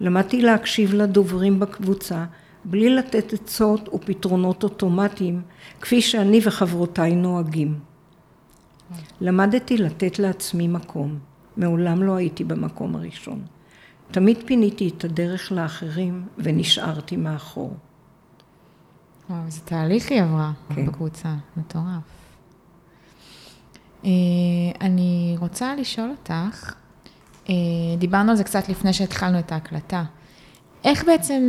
למדתי 0.00 0.42
להקשיב 0.42 0.94
לדוברים 0.94 1.60
בקבוצה 1.60 2.24
בלי 2.64 2.90
לתת 2.90 3.32
עצות 3.32 3.88
ופתרונות 3.94 4.62
אוטומטיים 4.62 5.42
כפי 5.80 6.02
שאני 6.02 6.40
וחברותיי 6.44 7.14
נוהגים. 7.14 7.78
למדתי 9.20 9.78
לתת 9.78 10.18
לעצמי 10.18 10.68
מקום. 10.68 11.18
מעולם 11.56 12.02
לא 12.02 12.16
הייתי 12.16 12.44
במקום 12.44 12.96
הראשון. 12.96 13.42
תמיד 14.10 14.38
פיניתי 14.46 14.88
את 14.88 15.04
הדרך 15.04 15.52
לאחרים 15.52 16.26
ונשארתי 16.38 17.16
מאחור. 17.16 17.76
וואו, 19.30 19.40
איזה 19.46 19.60
תהליך 19.60 20.10
היא 20.10 20.22
עברה 20.22 20.52
כן. 20.74 20.86
בקבוצה, 20.86 21.34
מטורף. 21.56 22.18
אה, 24.04 24.10
אני 24.80 25.36
רוצה 25.38 25.74
לשאול 25.74 26.10
אותך, 26.10 26.74
אה, 27.48 27.54
דיברנו 27.98 28.30
על 28.30 28.36
זה 28.36 28.44
קצת 28.44 28.68
לפני 28.68 28.92
שהתחלנו 28.92 29.38
את 29.38 29.52
ההקלטה. 29.52 30.04
איך 30.84 31.04
בעצם 31.04 31.42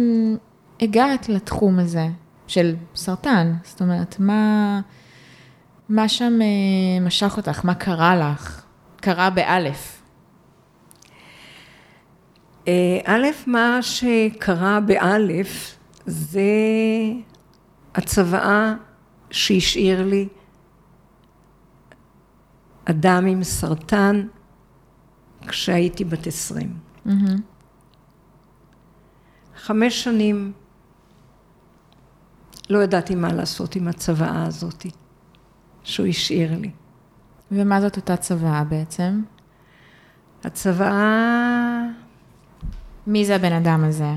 הגעת 0.81 1.29
לתחום 1.29 1.79
הזה 1.79 2.07
של 2.47 2.75
סרטן? 2.95 3.53
זאת 3.63 3.81
אומרת, 3.81 4.15
מה, 4.19 4.81
מה 5.89 6.09
שם 6.09 6.39
אה, 6.41 7.05
משך 7.05 7.37
אותך? 7.37 7.65
מה 7.65 7.73
קרה 7.73 8.15
לך? 8.15 8.61
קרה 8.95 9.29
באלף. 9.29 9.95
א', 13.05 13.27
מה 13.47 13.77
שקרה 13.81 14.79
באלף 14.79 15.77
זה 16.05 16.41
הצוואה 17.95 18.73
שהשאיר 19.31 20.05
לי 20.05 20.27
אדם 22.85 23.25
עם 23.25 23.43
סרטן 23.43 24.27
כשהייתי 25.47 26.03
בת 26.03 26.27
עשרים. 26.27 26.73
Mm-hmm. 27.05 27.41
חמש 29.55 30.03
שנים 30.03 30.53
לא 32.69 32.83
ידעתי 32.83 33.15
מה 33.15 33.33
לעשות 33.33 33.75
עם 33.75 33.87
הצוואה 33.87 34.45
הזאת 34.45 34.85
שהוא 35.83 36.07
השאיר 36.07 36.57
לי. 36.57 36.71
ומה 37.51 37.81
זאת 37.81 37.97
אותה 37.97 38.17
צוואה 38.17 38.63
בעצם? 38.63 39.21
הצוואה 40.43 41.85
מי 43.07 43.25
זה 43.25 43.35
הבן 43.35 43.53
אדם 43.53 43.83
הזה? 43.83 44.13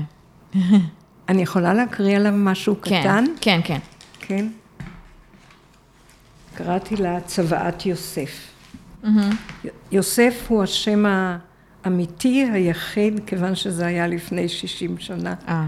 אני 1.33 1.41
יכולה 1.41 1.73
להקריא 1.73 2.15
עליו 2.15 2.33
משהו 2.35 2.75
כן, 2.81 3.01
קטן? 3.01 3.23
כן, 3.41 3.59
כן. 3.63 3.79
כן. 4.19 4.47
קראתי 6.55 6.95
לה 6.95 7.21
צוואת 7.21 7.85
יוסף. 7.85 8.51
Mm-hmm. 9.03 9.67
יוסף 9.91 10.45
הוא 10.47 10.63
השם 10.63 11.05
האמיתי 11.85 12.49
היחיד, 12.53 13.21
כיוון 13.25 13.55
שזה 13.55 13.85
היה 13.85 14.07
לפני 14.07 14.49
60 14.49 14.97
שנה. 14.97 15.33
אה. 15.47 15.67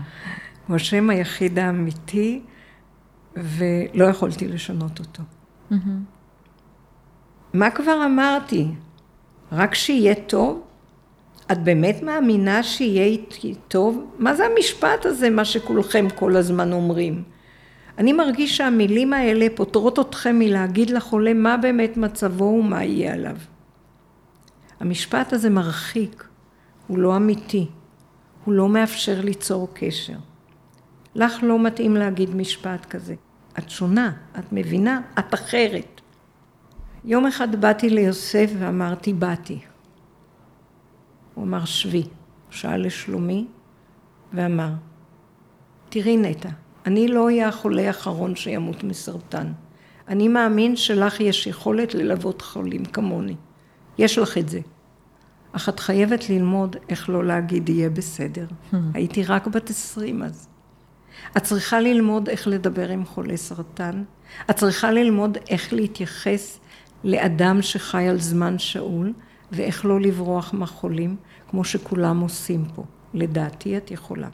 הוא 0.68 0.76
השם 0.76 1.10
היחיד 1.10 1.60
האמיתי, 1.60 2.42
ולא 3.36 4.06
יכולתי 4.06 4.48
לשנות 4.48 5.00
אותו. 5.00 5.24
Mm-hmm. 5.72 5.76
מה 7.54 7.70
כבר 7.70 8.06
אמרתי? 8.06 8.68
רק 9.52 9.76
שיהיה 9.76 10.16
טוב? 10.16 10.65
את 11.52 11.64
באמת 11.64 12.04
מאמינה 12.04 12.64
שיהיה 12.64 13.06
איתי 13.06 13.56
טוב? 13.68 14.06
מה 14.20 14.36
זה 14.36 14.46
המשפט 14.46 15.06
הזה, 15.06 15.30
מה 15.30 15.46
שכולכם 15.46 16.08
כל 16.16 16.36
הזמן 16.36 16.74
אומרים? 16.74 17.24
אני 17.98 18.14
מרגיש 18.14 18.58
שהמילים 18.58 19.14
האלה 19.14 19.48
פותרות 19.56 20.00
אתכם 20.00 20.40
מלהגיד 20.40 20.90
לחולה 20.90 21.34
מה 21.34 21.58
באמת 21.58 21.98
מצבו 21.98 22.44
ומה 22.46 22.84
יהיה 22.84 23.14
עליו. 23.14 23.36
המשפט 24.80 25.34
הזה 25.34 25.50
מרחיק, 25.50 26.28
הוא 26.88 26.98
לא 26.98 27.16
אמיתי, 27.16 27.68
הוא 28.46 28.54
לא 28.54 28.70
מאפשר 28.70 29.22
ליצור 29.22 29.68
קשר. 29.74 30.18
לך 31.16 31.34
לא 31.44 31.60
מתאים 31.60 31.96
להגיד 31.96 32.36
משפט 32.36 32.86
כזה. 32.86 33.16
את 33.60 33.70
שונה, 33.70 34.12
את 34.40 34.44
מבינה, 34.52 35.02
את 35.20 35.34
אחרת. 35.34 36.02
יום 37.06 37.26
אחד 37.26 37.56
באתי 37.62 37.90
ליוסף 37.90 38.52
ואמרתי, 38.60 39.14
באתי. 39.14 39.60
הוא 41.36 41.44
אמר 41.46 41.66
שבי. 41.66 42.04
שאל 42.50 42.86
לשלומי 42.86 43.46
ואמר, 44.34 44.72
תראי 45.90 46.18
נטע, 46.18 46.50
אני 46.86 47.08
לא 47.08 47.26
אהיה 47.26 47.48
החולה 47.48 47.88
האחרון 47.88 48.36
שימות 48.36 48.84
מסרטן. 48.84 49.52
אני 50.08 50.28
מאמין 50.28 50.76
שלך 50.76 51.20
יש 51.20 51.48
יכולת 51.48 51.94
ללוות 51.96 52.42
חולים 52.42 52.86
כמוני. 52.86 53.36
יש 53.98 54.18
לך 54.18 54.38
את 54.38 54.50
זה. 54.50 54.60
אך 55.52 55.70
את 55.70 55.80
חייבת 55.80 56.30
ללמוד 56.30 56.76
איך 56.90 57.10
לא 57.10 57.26
להגיד 57.26 57.70
יהיה 57.70 57.90
בסדר. 57.90 58.46
הייתי 58.94 59.24
רק 59.24 59.48
בת 59.48 59.70
עשרים 59.70 60.24
אז. 60.24 60.48
את 61.38 61.44
צריכה 61.44 61.80
ללמוד 61.80 62.30
איך 62.30 62.48
לדבר 62.48 62.90
עם 62.90 63.06
חולה 63.06 63.38
סרטן. 63.38 64.04
את 64.50 64.56
צריכה 64.56 64.92
ללמוד 64.92 65.38
איך 65.50 65.74
להתייחס 65.74 66.60
לאדם 67.04 67.62
שחי 67.62 68.08
על 68.08 68.20
זמן 68.20 68.60
שאול, 68.60 69.14
ואיך 69.56 69.86
לא 69.86 70.02
לברוח 70.02 70.54
מהחולים, 70.54 71.16
כמו 71.50 71.64
שכולם 71.64 72.20
עושים 72.20 72.66
פה. 72.76 72.84
לדעתי 73.14 73.78
את 73.78 73.92
יכולה. 73.92 74.28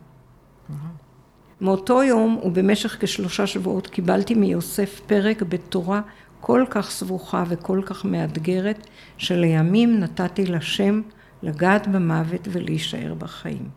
מאותו 1.61 2.03
יום 2.03 2.39
ובמשך 2.43 2.97
כשלושה 2.99 3.47
שבועות 3.47 3.87
קיבלתי 3.87 4.35
מיוסף 4.35 5.01
פרק 5.07 5.41
בתורה 5.41 6.01
כל 6.41 6.65
כך 6.69 6.89
סבוכה 6.89 7.43
וכל 7.47 7.81
כך 7.85 8.05
מאתגרת, 8.05 8.87
שלימים 9.17 9.99
נתתי 9.99 10.45
לה 10.45 10.61
שם 10.61 11.01
לגעת 11.43 11.87
במוות 11.87 12.47
ולהישאר 12.51 13.13
בחיים. 13.13 13.69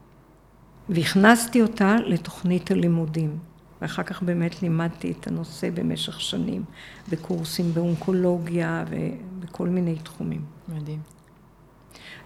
והכנסתי 0.89 1.63
אותה 1.63 1.97
לתוכנית 2.07 2.71
הלימודים. 2.71 3.39
ואחר 3.83 4.03
כך 4.03 4.23
באמת 4.23 4.63
לימדתי 4.63 5.13
את 5.13 5.27
הנושא 5.27 5.71
במשך 5.75 6.21
שנים, 6.21 6.65
בקורסים 7.11 7.75
באונקולוגיה 7.75 8.85
ובכל 8.91 9.69
מיני 9.69 9.97
תחומים. 10.03 10.41
מדהים. 10.69 11.14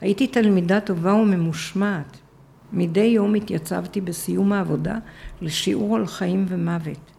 הייתי 0.00 0.26
תלמידה 0.26 0.80
טובה 0.80 1.14
וממושמעת. 1.14 2.18
מדי 2.72 3.00
יום 3.00 3.34
התייצבתי 3.34 4.00
בסיום 4.00 4.52
העבודה 4.52 4.98
לשיעור 5.40 5.96
על 5.96 6.06
חיים 6.06 6.46
ומוות. 6.48 7.10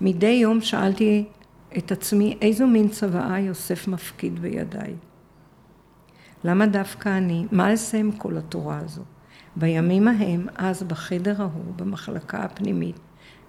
מדי 0.00 0.26
יום 0.26 0.60
שאלתי 0.60 1.24
את 1.78 1.92
עצמי 1.92 2.36
איזו 2.40 2.66
מין 2.66 2.88
צוואה 2.88 3.40
יוסף 3.40 3.88
מפקיד 3.88 4.38
בידיי. 4.38 4.94
למה 6.44 6.66
דווקא 6.66 7.08
אני? 7.08 7.46
מה 7.52 7.70
אעשה 7.70 7.98
עם 7.98 8.12
כל 8.12 8.36
התורה 8.36 8.78
הזו? 8.78 9.02
בימים 9.56 10.08
ההם, 10.08 10.46
אז 10.56 10.82
בחדר 10.82 11.42
ההוא, 11.42 11.74
במחלקה 11.76 12.38
הפנימית, 12.38 12.96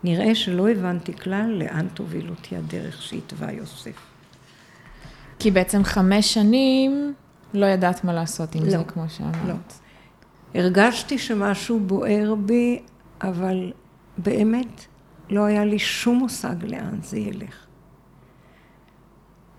נראה 0.04 0.36
שלא 0.36 0.70
הבנתי 0.70 1.14
כלל 1.14 1.52
לאן 1.52 1.88
תוביל 1.94 2.30
אותי 2.30 2.56
הדרך 2.56 3.02
שהתווה 3.02 3.52
יוסף. 3.52 3.98
כי 5.40 5.52
בעצם 5.52 5.84
חמש 5.84 6.34
שנים 6.34 7.14
לא 7.54 7.66
ידעת 7.66 8.04
מה 8.04 8.14
לעשות 8.14 8.56
עם 8.56 8.64
לא, 8.64 8.70
זה, 8.70 8.78
כמו 8.88 9.04
שאמרת. 9.10 9.36
לא. 9.48 9.54
הרגשתי 10.62 11.18
שמשהו 11.18 11.80
בוער 11.80 12.36
בי, 12.36 12.82
אבל 13.22 13.72
באמת 14.18 14.86
לא 15.30 15.46
היה 15.46 15.66
לי 15.66 15.80
שום 15.80 16.18
מושג 16.18 16.66
לאן 16.66 17.02
זה 17.04 17.20
ילך. 17.20 17.66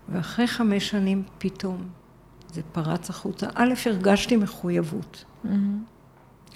ואחרי 0.09 0.47
חמש 0.47 0.89
שנים 0.89 1.23
פתאום 1.37 1.87
זה 2.53 2.61
פרץ 2.71 3.09
החוצה. 3.09 3.47
א', 3.55 3.73
הרגשתי 3.85 4.37
מחויבות. 4.37 5.25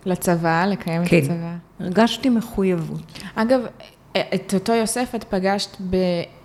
לצבא, 0.06 0.66
לקיים 0.66 1.06
כן. 1.06 1.18
את 1.18 1.24
הצבא. 1.24 1.56
הרגשתי 1.80 2.30
מחויבות. 2.30 3.20
אגב, 3.36 3.60
את 4.12 4.54
אותו 4.54 4.74
יוסף 4.74 5.16
את 5.16 5.24
פגשת 5.24 5.82
ב... 5.90 5.96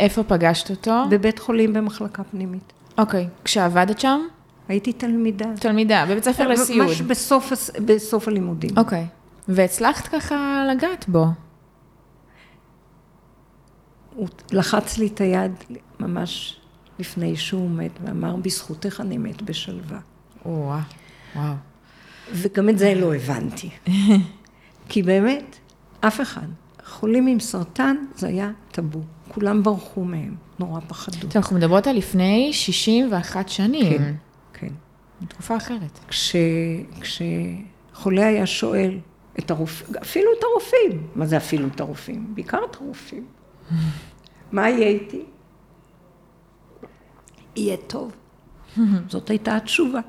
איפה 0.01 0.23
פגשת 0.23 0.71
אותו? 0.71 1.05
בבית 1.11 1.39
חולים 1.39 1.73
במחלקה 1.73 2.25
פנימית. 2.25 2.73
אוקיי, 2.99 3.29
כשעבדת 3.45 4.01
שם? 4.01 4.21
הייתי 4.69 4.93
תלמידה. 4.93 5.47
תלמידה, 5.61 6.07
בבית 6.11 6.25
ספר 6.25 6.49
לסיעוד. 6.49 6.89
ממש 6.89 7.01
בסוף, 7.01 7.53
בסוף 7.85 8.29
הלימודים. 8.29 8.71
אוקיי. 8.79 9.07
והצלחת 9.49 10.09
ככה 10.09 10.65
לגעת 10.73 11.09
בו. 11.09 11.27
הוא 14.15 14.29
לחץ 14.53 14.99
לי 14.99 15.07
את 15.07 15.21
היד 15.21 15.53
ממש 16.01 16.61
לפני 16.99 17.37
שהוא 17.37 17.71
מת, 17.71 17.91
ואמר, 18.05 18.37
בזכותך 18.37 19.01
אני 19.01 19.19
מת 19.19 19.43
בשלווה. 19.43 19.99
וואו, 20.47 20.79
וואו. 21.37 21.55
וגם 22.33 22.69
את 22.69 22.79
זה 22.79 22.95
לא 22.95 23.15
הבנתי. 23.15 23.71
כי 24.89 25.03
באמת, 25.03 25.57
אף 26.01 26.21
אחד. 26.21 26.47
חולים 26.85 27.27
עם 27.27 27.41
סרטן 27.41 27.97
זה 28.17 28.27
היה 28.29 28.51
טאבו. 28.73 29.01
כולם 29.29 29.63
ברחו 29.63 30.05
מהם, 30.05 30.35
נורא 30.59 30.81
פחדו. 30.89 31.29
אנחנו 31.37 31.57
מדברות 31.57 31.87
על 31.87 31.97
לפני 31.97 32.51
61 32.53 33.49
שנים. 33.49 33.99
כן. 33.99 34.15
תקופה 35.27 35.57
אחרת. 35.57 35.99
כש, 36.09 36.37
כשחולה 37.01 38.27
היה 38.27 38.47
שואל 38.47 38.99
את 39.39 39.51
הרופאים, 39.51 39.97
אפילו 40.03 40.31
את 40.39 40.45
הרופאים, 40.45 41.07
מה 41.15 41.27
זה 41.27 41.37
אפילו 41.37 41.69
את 41.75 41.81
הרופאים? 41.81 42.35
בעיקר 42.35 42.59
את 42.71 42.77
הרופאים. 42.77 43.27
מה 44.53 44.71
יהיה 44.71 44.89
איתי? 44.89 45.25
יהיה 47.57 47.77
טוב. 47.77 48.13
זאת 49.09 49.31
הייתה 49.31 49.57
התשובה. 49.57 50.01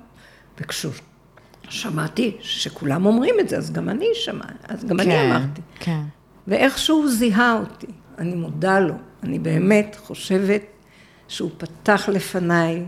וכששמעתי 0.60 2.38
שכולם 2.40 3.06
אומרים 3.06 3.36
את 3.40 3.50
זה, 3.50 3.58
אז 3.58 3.72
גם 3.72 3.90
אני 3.90 4.06
שמע, 4.14 4.46
אז 4.64 4.86
גם 4.86 5.00
אני 5.00 5.32
אמרתי. 5.32 5.62
כן. 5.80 6.02
ואיכשהו 6.48 7.08
זיהה 7.08 7.60
אותי, 7.60 7.88
אני 8.18 8.36
מודה 8.36 8.80
לו. 8.80 8.94
אני 9.24 9.40
באמת 9.40 9.98
חושבת 10.00 10.62
שהוא 11.28 11.52
פתח 11.58 12.10
לפניי, 12.10 12.86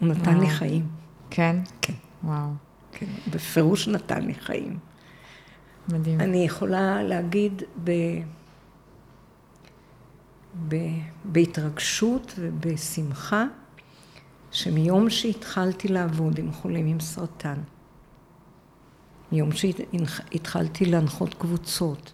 הוא 0.00 0.08
נתן 0.08 0.34
לי 0.38 0.46
וואו. 0.46 0.56
חיים. 0.56 0.88
כן? 1.30 1.56
כן. 1.82 1.92
וואו, 2.24 2.48
כן, 2.92 3.06
בפירוש 3.30 3.88
נתן 3.88 4.22
לי 4.26 4.34
חיים. 4.34 4.78
מדהים. 5.88 6.20
אני 6.20 6.44
יכולה 6.44 7.02
להגיד 7.02 7.62
ב... 7.84 7.90
ב... 10.68 10.76
בהתרגשות 11.24 12.34
ובשמחה, 12.38 13.44
שמיום 14.50 15.10
שהתחלתי 15.10 15.88
לעבוד 15.88 16.38
עם 16.38 16.52
חולים 16.52 16.86
עם 16.86 17.00
סרטן, 17.00 17.56
מיום 19.32 19.50
שהתחלתי 19.52 20.84
להנחות 20.84 21.34
קבוצות, 21.34 22.12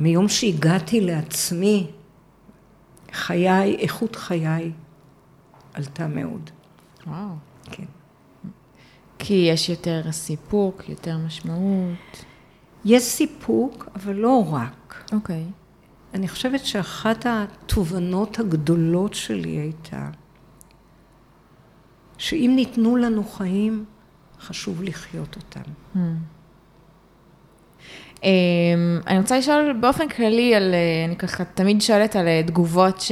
מיום 0.00 0.28
שהגעתי 0.28 1.00
לעצמי, 1.00 1.90
חיי, 3.12 3.76
איכות 3.76 4.16
חיי 4.16 4.72
עלתה 5.74 6.06
מאוד. 6.06 6.50
וואו. 7.06 7.34
כן. 7.62 7.84
כי 9.18 9.34
יש 9.34 9.68
יותר 9.68 10.12
סיפוק, 10.12 10.88
יותר 10.88 11.18
משמעות. 11.18 12.24
יש 12.84 13.02
סיפוק, 13.02 13.88
אבל 13.94 14.14
לא 14.16 14.54
רק. 14.54 15.10
אוקיי. 15.12 15.44
אני 16.14 16.28
חושבת 16.28 16.64
שאחת 16.64 17.26
התובנות 17.28 18.38
הגדולות 18.38 19.14
שלי 19.14 19.50
הייתה 19.50 20.10
שאם 22.18 22.52
ניתנו 22.56 22.96
לנו 22.96 23.24
חיים, 23.24 23.84
חשוב 24.40 24.82
לחיות 24.82 25.36
אותם. 25.36 25.70
Hmm. 25.94 25.98
אמ, 28.24 28.28
אני 29.06 29.18
רוצה 29.18 29.38
לשאול 29.38 29.72
באופן 29.80 30.08
כללי 30.08 30.54
על, 30.54 30.74
אה, 30.74 31.04
אני 31.08 31.16
ככה 31.16 31.44
תמיד 31.44 31.82
שואלת 31.82 32.16
על 32.16 32.28
אה, 32.28 32.42
תגובות 32.46 33.04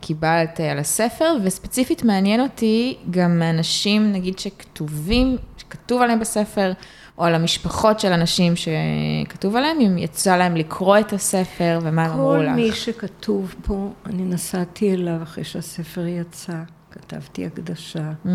שקיבלת 0.00 0.60
על 0.60 0.78
הספר, 0.78 1.36
וספציפית 1.44 2.04
מעניין 2.04 2.40
אותי 2.40 2.96
גם 3.10 3.38
מאנשים, 3.38 4.12
נגיד, 4.12 4.38
שכתובים, 4.38 5.36
שכתוב 5.56 6.02
עליהם 6.02 6.20
בספר, 6.20 6.72
או 7.18 7.24
על 7.24 7.34
המשפחות 7.34 8.00
של 8.00 8.12
אנשים 8.12 8.52
שכתוב 8.56 9.56
עליהם, 9.56 9.80
אם 9.80 9.98
יצא 9.98 10.36
להם 10.36 10.56
לקרוא 10.56 10.98
את 10.98 11.12
הספר, 11.12 11.78
ומה 11.82 12.04
הם 12.04 12.10
אמרו 12.10 12.36
לך. 12.36 12.48
כל 12.50 12.54
מי 12.56 12.72
שכתוב 12.72 13.54
פה, 13.62 13.90
אני 14.06 14.22
נסעתי 14.22 14.94
אליו 14.94 15.22
אחרי 15.22 15.44
שהספר 15.44 16.06
יצא, 16.06 16.56
כתבתי 16.90 17.46
הקדשה 17.46 18.12
Mm, 18.24 18.28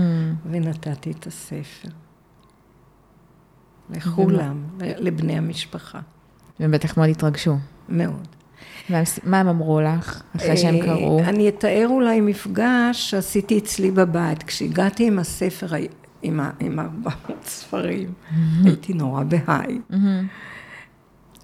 ונתתי 0.52 1.12
את 1.12 1.28
הספר. 1.28 1.90
לכולם, 3.90 4.64
לבני 4.80 5.38
המשפחה. 5.38 6.00
והם 6.60 6.72
בטח 6.72 6.98
מאוד 6.98 7.10
התרגשו. 7.10 7.56
מאוד. 7.90 8.28
מה 9.24 9.40
הם 9.40 9.48
אמרו 9.48 9.82
לך, 9.82 10.22
אחרי 10.36 10.58
שהם 10.58 10.76
אה, 10.76 10.82
קראו? 10.82 11.20
אני 11.20 11.50
אתאר 11.50 11.86
אולי 11.90 12.22
מפגש 12.22 13.10
שעשיתי 13.10 13.58
אצלי 13.58 13.92
בבית. 13.92 14.44
כשהגעתי 14.44 15.08
עם 15.08 15.20
הספר, 15.20 15.68
עם 16.22 16.40
ה- 16.40 16.52
עם 16.60 16.80
400 16.80 17.16
ספרים, 17.46 18.14
הייתי 18.64 18.94
נורא 18.94 19.24
בהיי. 19.24 19.80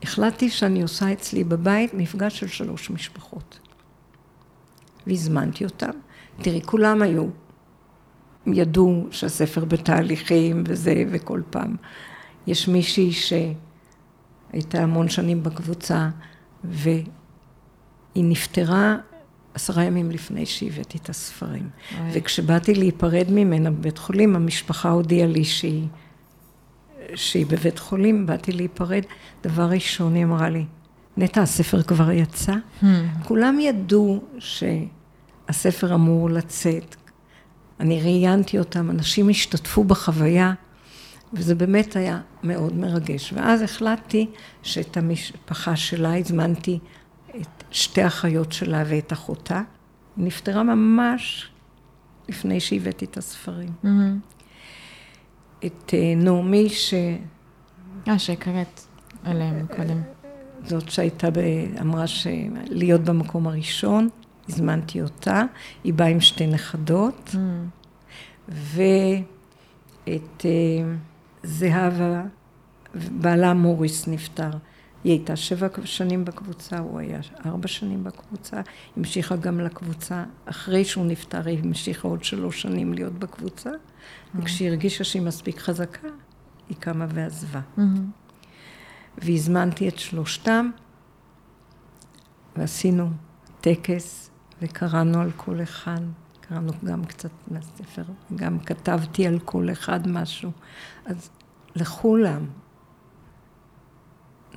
החלטתי 0.04 0.50
שאני 0.50 0.82
עושה 0.82 1.14
אצלי 1.14 1.44
בבית 1.44 1.94
מפגש 1.94 2.40
של 2.40 2.48
שלוש 2.48 2.90
משפחות. 2.90 3.60
והזמנתי 5.08 5.66
אותם. 5.66 5.90
תראי, 6.42 6.62
כולם 6.66 7.02
היו, 7.02 7.26
ידעו 8.48 9.08
שהספר 9.12 9.66
בתהליכים 9.66 10.64
וזה, 10.68 11.04
וכל 11.12 11.42
פעם. 11.50 11.76
יש 12.48 12.68
מישהי 12.68 13.12
שהייתה 13.12 14.84
המון 14.84 15.10
שנים 15.10 15.44
בקבוצה, 15.44 16.10
והיא 16.64 17.06
נפטרה 18.16 18.96
עשרה 19.54 19.84
ימים 19.84 20.12
לפני 20.12 20.46
שהבאתי 20.46 20.98
את 20.98 21.10
הספרים. 21.10 21.70
אוי. 22.00 22.10
וכשבאתי 22.14 22.76
להיפרד 22.76 23.26
ממנה 23.30 23.72
בבית 23.72 23.98
חולים, 23.98 24.36
המשפחה 24.36 24.90
הודיעה 24.90 25.28
לי 25.28 25.44
שהיא, 25.44 25.88
שהיא 27.16 27.46
בבית 27.46 27.80
חולים, 27.80 28.26
באתי 28.26 28.52
להיפרד. 28.52 29.04
דבר 29.44 29.64
ראשון, 29.70 30.16
היא 30.16 30.24
אמרה 30.24 30.50
לי, 30.50 30.66
נטע, 31.18 31.42
הספר 31.42 31.82
כבר 31.82 32.12
יצא? 32.12 32.54
Hmm. 32.82 32.86
כולם 33.24 33.60
ידעו 33.60 34.24
שהספר 34.40 35.96
אמור 35.96 36.30
לצאת. 36.30 36.96
אני 37.80 38.02
ראיינתי 38.02 38.60
אותם, 38.60 38.90
אנשים 38.90 39.30
השתתפו 39.30 39.84
בחוויה, 39.84 40.54
וזה 41.34 41.56
באמת 41.56 41.96
היה 41.96 42.22
מאוד 42.44 42.76
מרגש. 42.76 43.34
ואז 43.34 43.62
החלטתי 43.62 44.28
שאת 44.64 44.98
המשפחה 44.98 45.76
שלה 45.76 46.18
הזמנתי 46.18 46.80
את 47.42 47.64
שתי 47.72 48.08
אחיות 48.08 48.52
שלה 48.52 48.84
ואת 48.88 49.14
אחותה. 49.14 49.62
היא 50.18 50.26
נפטרה 50.26 50.64
ממש 50.64 51.50
לפני 52.30 52.60
שהבאתי 52.60 53.06
את 53.06 53.18
הספרים. 53.18 53.70
מהמם. 53.84 54.20
את 55.66 55.94
אה, 55.94 56.14
נעמי, 56.16 56.70
ש... 56.70 56.94
אה, 58.08 58.20
שהקראת 58.20 58.82
עליהם 59.24 59.66
קודם. 59.76 60.02
זאת 60.64 60.90
שהייתה, 60.90 61.32
ב... 61.32 61.40
אמרה 61.82 62.08
שלהיות 62.08 63.02
במקום 63.02 63.48
הראשון, 63.48 64.10
הזמנתי 64.50 65.02
אותה, 65.02 65.44
היא 65.84 65.94
באה 65.94 66.08
עם 66.08 66.22
שתי 66.22 66.48
נכדות, 66.48 67.30
mm. 67.34 67.38
ואת 68.48 70.46
זהבה, 71.46 72.24
בעלה 72.96 73.54
מוריס 73.54 74.08
נפטר. 74.08 74.50
היא 75.04 75.12
הייתה 75.12 75.36
שבע 75.36 75.68
שנים 75.84 76.26
בקבוצה, 76.26 76.80
הוא 76.80 77.00
היה 77.00 77.20
ארבע 77.46 77.68
שנים 77.68 78.04
בקבוצה, 78.04 78.62
המשיכה 78.98 79.36
גם 79.36 79.60
לקבוצה, 79.60 80.24
אחרי 80.46 80.86
שהוא 80.86 81.06
נפטר 81.06 81.48
היא 81.48 81.60
המשיכה 81.64 82.08
עוד 82.08 82.24
שלוש 82.24 82.62
שנים 82.62 82.94
להיות 82.94 83.14
בקבוצה, 83.14 83.70
mm-hmm. 83.70 84.38
וכשהיא 84.40 84.70
הרגישה 84.70 85.04
שהיא 85.04 85.22
מספיק 85.22 85.60
חזקה, 85.60 86.08
היא 86.70 86.78
קמה 86.80 87.06
ועזבה. 87.10 87.62
Mm-hmm. 87.78 87.82
והזמנתי 89.18 89.88
את 89.88 90.00
שלושתם, 90.00 90.70
ועשינו 92.56 93.10
טקס, 93.62 94.30
וקראנו 94.62 95.22
על 95.22 95.32
כל 95.32 95.64
אחד, 95.64 96.00
קראנו 96.42 96.72
גם 96.84 97.06
קצת 97.06 97.32
מהספר, 97.52 98.04
גם 98.36 98.60
כתבתי 98.60 99.28
על 99.28 99.40
כל 99.40 99.72
אחד 99.72 100.08
משהו. 100.08 100.52
אז 101.06 101.30
לכולם 101.76 102.46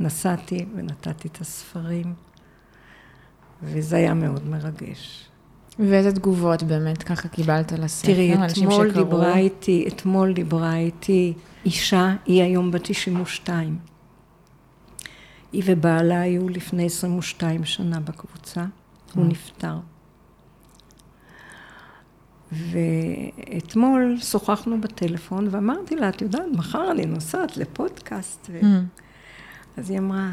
נסעתי 0.00 0.66
ונתתי 0.74 1.28
את 1.28 1.40
הספרים, 1.40 2.14
וזה 3.62 3.96
היה 3.96 4.14
מאוד 4.14 4.48
מרגש. 4.48 5.28
ואיזה 5.78 6.12
תגובות 6.12 6.62
באמת 6.62 7.02
ככה 7.02 7.28
קיבלת 7.28 7.72
לספר? 7.72 8.12
תראי, 8.12 8.34
אתמול 8.34 8.90
דיברה 8.90 9.36
איתי, 9.36 9.88
אתמול 9.88 10.32
דיברה 10.32 10.76
איתי 10.76 11.34
אישה, 11.64 12.14
היא 12.26 12.42
היום 12.42 12.70
בת 12.70 12.80
92. 12.84 13.78
היא 15.52 15.62
ובעלה 15.66 16.20
היו 16.20 16.48
לפני 16.48 16.86
22 16.86 17.64
שנה 17.64 18.00
בקבוצה, 18.00 18.64
הוא 19.14 19.24
אה. 19.24 19.28
נפטר. 19.28 19.76
ואתמול 22.52 24.16
שוחחנו 24.20 24.80
בטלפון 24.80 25.48
ואמרתי 25.50 25.96
לה, 25.96 26.08
את 26.08 26.22
יודעת, 26.22 26.46
מחר 26.52 26.90
אני 26.90 27.06
נוסעת 27.06 27.56
לפודקאסט. 27.56 28.50
ו... 28.52 28.60
Mm. 28.60 28.64
אז 29.76 29.90
היא 29.90 29.98
אמרה, 29.98 30.30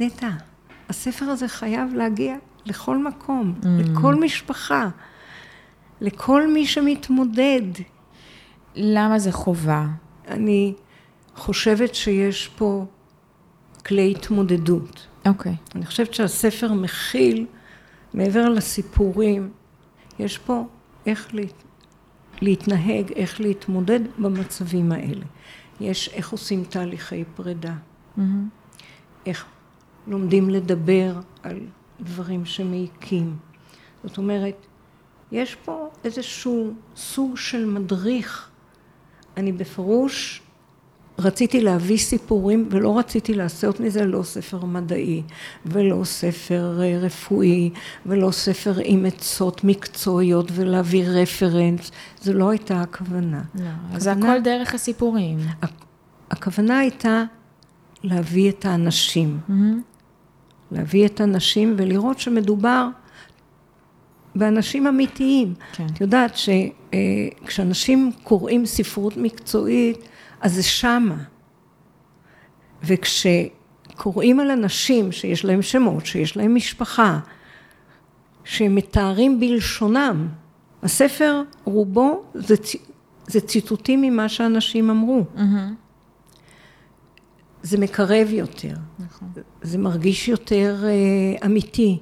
נטע, 0.00 0.28
הספר 0.88 1.24
הזה 1.24 1.48
חייב 1.48 1.94
להגיע 1.94 2.36
לכל 2.66 2.98
מקום, 2.98 3.54
mm. 3.62 3.66
לכל 3.66 4.14
משפחה, 4.14 4.88
לכל 6.00 6.52
מי 6.52 6.66
שמתמודד. 6.66 7.62
למה 8.74 9.18
זה 9.18 9.32
חובה? 9.32 9.86
אני 10.28 10.74
חושבת 11.36 11.94
שיש 11.94 12.48
פה 12.48 12.84
כלי 13.86 14.10
התמודדות. 14.10 15.06
אוקיי. 15.26 15.52
Okay. 15.52 15.72
אני 15.74 15.86
חושבת 15.86 16.14
שהספר 16.14 16.72
מכיל, 16.72 17.46
מעבר 18.14 18.48
לסיפורים, 18.48 19.50
יש 20.18 20.38
פה 20.38 20.64
איך 21.06 21.34
להת... 21.34 21.62
להתנהג, 22.42 23.12
איך 23.12 23.40
להתמודד 23.40 24.00
במצבים 24.18 24.92
האלה. 24.92 25.24
יש 25.80 26.08
איך 26.08 26.32
עושים 26.32 26.64
תהליכי 26.64 27.24
פרידה, 27.34 27.74
mm-hmm. 28.18 28.20
איך 29.26 29.44
לומדים 30.06 30.50
לדבר 30.50 31.20
על 31.42 31.60
דברים 32.00 32.44
שמעיקים. 32.44 33.36
זאת 34.04 34.18
אומרת, 34.18 34.66
יש 35.32 35.54
פה 35.54 35.88
איזשהו 36.04 36.74
סוג 36.96 37.36
של 37.36 37.66
מדריך. 37.66 38.50
אני 39.36 39.52
בפירוש 39.52 40.42
רציתי 41.18 41.60
להביא 41.60 41.98
סיפורים 41.98 42.68
ולא 42.70 42.98
רציתי 42.98 43.34
לעשות 43.34 43.80
מזה 43.80 44.04
לא 44.04 44.22
ספר 44.22 44.64
מדעי 44.64 45.22
ולא 45.66 46.04
ספר 46.04 46.80
אה, 46.82 46.98
רפואי 46.98 47.70
ולא 48.06 48.30
ספר 48.30 48.74
עם 48.84 49.06
עצות 49.06 49.64
מקצועיות 49.64 50.50
ולהביא 50.54 51.04
רפרנס, 51.06 51.90
זו 52.22 52.32
לא 52.32 52.50
הייתה 52.50 52.80
הכוונה. 52.80 53.42
לא, 53.54 53.64
הכוונה, 53.64 54.00
זה 54.00 54.12
הכל 54.12 54.40
דרך 54.44 54.74
הסיפורים. 54.74 55.38
הכוונה 56.30 56.78
הייתה 56.78 57.24
להביא 58.04 58.50
את 58.50 58.64
האנשים. 58.64 59.38
Mm-hmm. 59.48 59.52
להביא 60.72 61.06
את 61.06 61.20
הנשים 61.20 61.74
ולראות 61.78 62.18
שמדובר 62.18 62.88
באנשים 64.36 64.86
אמיתיים. 64.86 65.54
כן. 65.72 65.86
את 65.94 66.00
יודעת 66.00 66.32
שכשאנשים 66.36 68.12
קוראים 68.22 68.66
ספרות 68.66 69.16
מקצועית, 69.16 70.08
אז 70.40 70.54
זה 70.54 70.62
שמה. 70.62 71.16
וכשקוראים 72.82 74.40
על 74.40 74.50
אנשים 74.50 75.12
שיש 75.12 75.44
להם 75.44 75.62
שמות, 75.62 76.06
שיש 76.06 76.36
להם 76.36 76.54
משפחה, 76.54 77.18
שהם 78.44 78.74
מתארים 78.74 79.40
בלשונם, 79.40 80.28
הספר 80.82 81.42
רובו 81.64 82.22
זה, 82.34 82.54
זה 83.26 83.40
ציטוטים 83.40 84.02
ממה 84.02 84.28
שאנשים 84.28 84.90
אמרו. 84.90 85.24
Mm-hmm. 85.36 85.40
זה 87.62 87.78
מקרב 87.78 88.28
יותר, 88.30 88.74
נכון. 88.98 89.28
זה 89.62 89.78
מרגיש 89.78 90.28
יותר 90.28 90.84
uh, 90.84 91.46
אמיתי, 91.46 91.98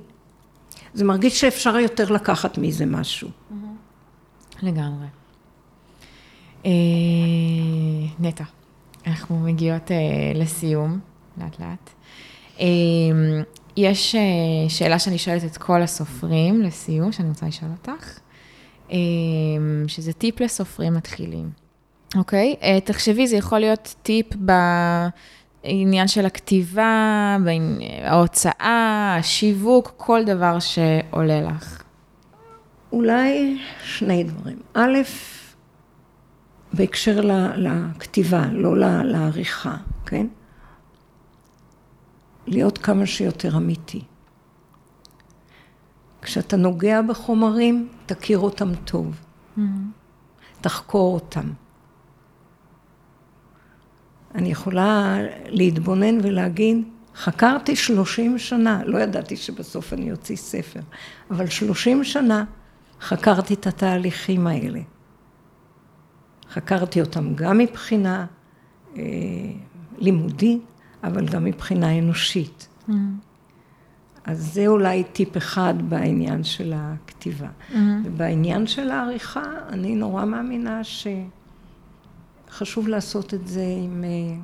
זה 0.94 1.04
מרגיש 1.04 1.40
שאפשר 1.40 1.76
יותר 1.76 2.12
לקחת 2.12 2.58
מזה 2.58 2.86
משהו. 2.86 3.28
לגמרי. 4.62 5.06
אה, 6.66 6.70
נטע, 8.20 8.44
אנחנו 9.06 9.38
מגיעות 9.38 9.90
אה, 9.90 9.96
לסיום, 10.34 10.98
לאט 11.38 11.60
לאט. 11.60 11.90
אה, 12.60 12.66
יש 13.76 14.16
שאלה 14.68 14.98
שאני 14.98 15.18
שואלת 15.18 15.44
את 15.44 15.56
כל 15.56 15.82
הסופרים 15.82 16.62
לסיום, 16.62 17.12
שאני 17.12 17.28
רוצה 17.28 17.46
לשאול 17.46 17.70
אותך, 17.70 18.18
שזה 19.86 20.12
טיפ 20.12 20.40
לסופרים 20.40 20.94
מתחילים, 20.94 21.50
אוקיי? 22.16 22.56
תחשבי, 22.84 23.26
זה 23.26 23.36
יכול 23.36 23.58
להיות 23.58 23.94
טיפ 24.02 24.26
בעניין 25.64 26.08
של 26.08 26.26
הכתיבה, 26.26 27.36
ההוצאה, 28.02 29.16
השיווק, 29.18 29.92
כל 29.96 30.24
דבר 30.24 30.58
שעולה 30.58 31.40
לך. 31.40 31.82
אולי 32.92 33.58
שני 33.84 34.24
דברים. 34.24 34.58
א', 34.74 34.98
בהקשר 36.72 37.20
לכתיבה, 37.56 38.46
לא 38.52 38.76
לעריכה, 39.04 39.76
כן? 40.06 40.26
להיות 42.46 42.78
כמה 42.78 43.06
שיותר 43.06 43.56
אמיתי. 43.56 44.02
כשאתה 46.22 46.56
נוגע 46.56 47.02
בחומרים, 47.02 47.88
תכיר 48.06 48.38
אותם 48.38 48.74
טוב. 48.74 49.20
Mm-hmm. 49.58 49.60
תחקור 50.60 51.14
אותם. 51.14 51.50
אני 54.34 54.48
יכולה 54.48 55.18
להתבונן 55.46 56.18
ולהגיד, 56.22 56.82
חקרתי 57.14 57.76
שלושים 57.76 58.38
שנה, 58.38 58.80
לא 58.84 58.98
ידעתי 58.98 59.36
שבסוף 59.36 59.92
אני 59.92 60.12
אוציא 60.12 60.36
ספר, 60.36 60.80
אבל 61.30 61.46
שלושים 61.46 62.04
שנה 62.04 62.44
חקרתי 63.00 63.54
את 63.54 63.66
התהליכים 63.66 64.46
האלה. 64.46 64.80
חקרתי 66.50 67.00
אותם 67.00 67.34
גם 67.34 67.58
מבחינה 67.58 68.26
אה, 68.96 69.02
לימודית, 69.98 70.62
אבל 71.04 71.26
גם 71.26 71.44
מבחינה 71.44 71.98
אנושית. 71.98 72.68
Mm-hmm. 72.68 72.92
אז 74.24 74.52
זה 74.54 74.66
אולי 74.66 75.04
טיפ 75.04 75.36
אחד 75.36 75.74
בעניין 75.88 76.44
של 76.44 76.72
הכתיבה. 76.76 77.48
Mm-hmm. 77.48 77.76
ובעניין 78.04 78.66
של 78.66 78.90
העריכה, 78.90 79.42
אני 79.68 79.94
נורא 79.94 80.24
מאמינה 80.24 80.84
שחשוב 82.54 82.88
לעשות 82.88 83.34
את 83.34 83.46
זה 83.46 83.64
עם 83.84 84.04
אה, 84.04 84.36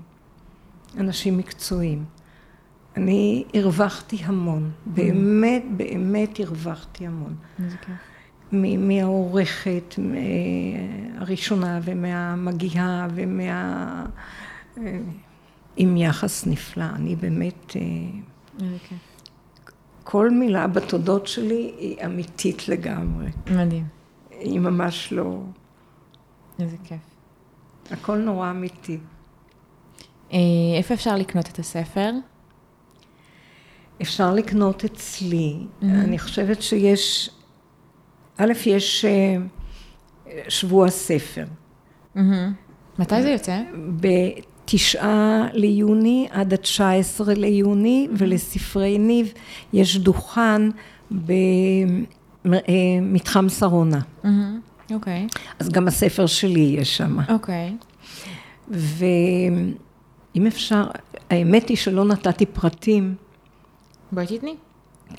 אנשים 1.00 1.38
מקצועיים. 1.38 2.04
אני 2.96 3.44
הרווחתי 3.54 4.16
המון, 4.24 4.70
mm-hmm. 4.70 4.90
באמת, 4.90 5.64
באמת 5.76 6.40
הרווחתי 6.40 7.06
המון. 7.06 7.36
איזה 7.64 7.76
כיף. 7.76 7.94
מהעורכת 8.52 9.94
הראשונה 11.16 11.80
ומהמגיהה 11.84 13.08
ומה... 13.14 14.06
אה, 14.78 14.98
עם 15.76 15.96
יחס 15.96 16.46
נפלא. 16.46 16.84
אני 16.94 17.16
באמת... 17.16 17.76
אה, 17.76 18.66
כל 20.04 20.30
מילה 20.30 20.66
בתודות 20.66 21.26
שלי 21.26 21.72
היא 21.78 22.04
אמיתית 22.04 22.68
לגמרי. 22.68 23.30
מדהים. 23.50 23.86
היא 24.30 24.60
ממש 24.60 25.12
לא... 25.12 25.42
איזה 26.58 26.76
כיף. 26.84 27.09
הכל 27.90 28.18
נורא 28.18 28.50
אמיתי. 28.50 28.98
אה, 30.32 30.38
איפה 30.78 30.94
אפשר 30.94 31.16
לקנות 31.16 31.48
את 31.48 31.58
הספר? 31.58 32.10
אפשר 34.02 34.34
לקנות 34.34 34.84
אצלי. 34.84 35.56
Mm-hmm. 35.58 35.84
אני 35.84 36.18
חושבת 36.18 36.62
שיש 36.62 37.30
א', 38.36 38.52
יש 38.66 39.04
אה, 39.04 39.36
שבוע 40.48 40.90
ספר. 40.90 41.44
מתי 42.98 43.22
זה 43.22 43.30
יוצא? 43.30 43.60
התשעה 44.74 45.48
ליוני 45.52 46.28
עד 46.30 46.52
התשע 46.52 46.90
עשרה 46.90 47.34
ליוני, 47.34 48.08
ולספרי 48.18 48.98
ניב 48.98 49.32
יש 49.72 49.96
דוכן 49.96 50.62
במתחם 52.44 53.48
שרונה. 53.48 54.00
אוקיי. 54.94 55.26
אז 55.58 55.68
גם 55.68 55.88
הספר 55.88 56.26
שלי 56.26 56.60
יהיה 56.60 56.84
שם. 56.84 57.16
אוקיי. 57.28 57.76
ואם 58.68 60.46
אפשר, 60.46 60.84
האמת 61.30 61.68
היא 61.68 61.76
שלא 61.76 62.04
נתתי 62.04 62.46
פרטים, 62.46 63.14
בואי 64.12 64.26
תתני. 64.26 64.54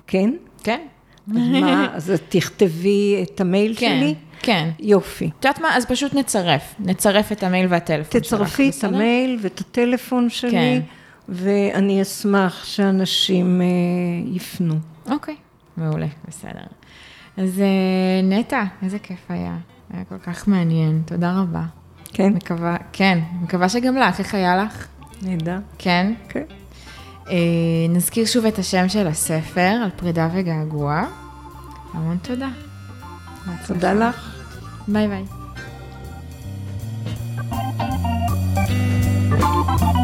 כן? 0.08 0.34
כן. 0.64 0.82
מה, 1.28 1.88
אז 1.96 2.14
תכתבי 2.30 3.24
את 3.24 3.42
המייל 3.42 3.76
כן, 3.78 3.98
שלי? 4.00 4.16
כן. 4.40 4.70
יופי. 4.80 5.30
את 5.40 5.46
יודעת 5.46 5.62
מה? 5.62 5.78
אז 5.78 5.86
פשוט 5.86 6.14
נצרף. 6.14 6.76
נצרף 6.80 7.32
את 7.32 7.44
המייל 7.44 7.68
והטלפון 7.70 8.24
שלך. 8.24 8.34
תצרפי 8.34 8.70
את 8.70 8.74
בסדר? 8.74 8.96
המייל 8.96 9.38
ואת 9.42 9.60
הטלפון 9.60 10.30
שלי, 10.30 10.52
כן. 10.52 10.82
ואני 11.30 12.02
אשמח 12.02 12.66
שאנשים 12.66 13.62
אה, 13.62 13.68
יפנו. 14.26 14.76
אוקיי, 15.10 15.36
מעולה, 15.78 16.08
בסדר. 16.28 16.81
אז 17.38 17.60
אה, 17.60 18.22
נטע, 18.24 18.64
איזה 18.84 19.00
כיף 19.00 19.26
היה. 19.30 19.58
היה 19.94 20.04
כל 20.06 20.18
כך 20.18 20.48
מעניין, 20.48 21.02
תודה 21.06 21.40
רבה. 21.40 21.64
כן? 22.14 22.34
מקווה, 22.34 22.78
כן, 22.94 23.20
מקווה 23.42 23.70
שגם 23.70 23.98
לך, 23.98 24.20
איך 24.20 24.36
היה 24.36 24.64
לך? 24.64 24.88
נהדר. 25.22 25.58
כן? 25.78 26.14
כן. 26.30 26.44
אה, 27.30 27.36
נזכיר 27.90 28.26
שוב 28.26 28.46
את 28.46 28.60
השם 28.60 28.90
של 28.90 29.08
הספר, 29.08 29.80
על 29.84 29.90
פרידה 29.96 30.30
וגעגוע. 30.34 31.04
המון 31.94 32.18
תודה. 32.18 32.50
תודה 33.68 33.94
לך. 33.94 34.38
ביי 34.88 35.08
ביי. 35.08 35.24
thank 39.72 39.96
you 39.96 40.01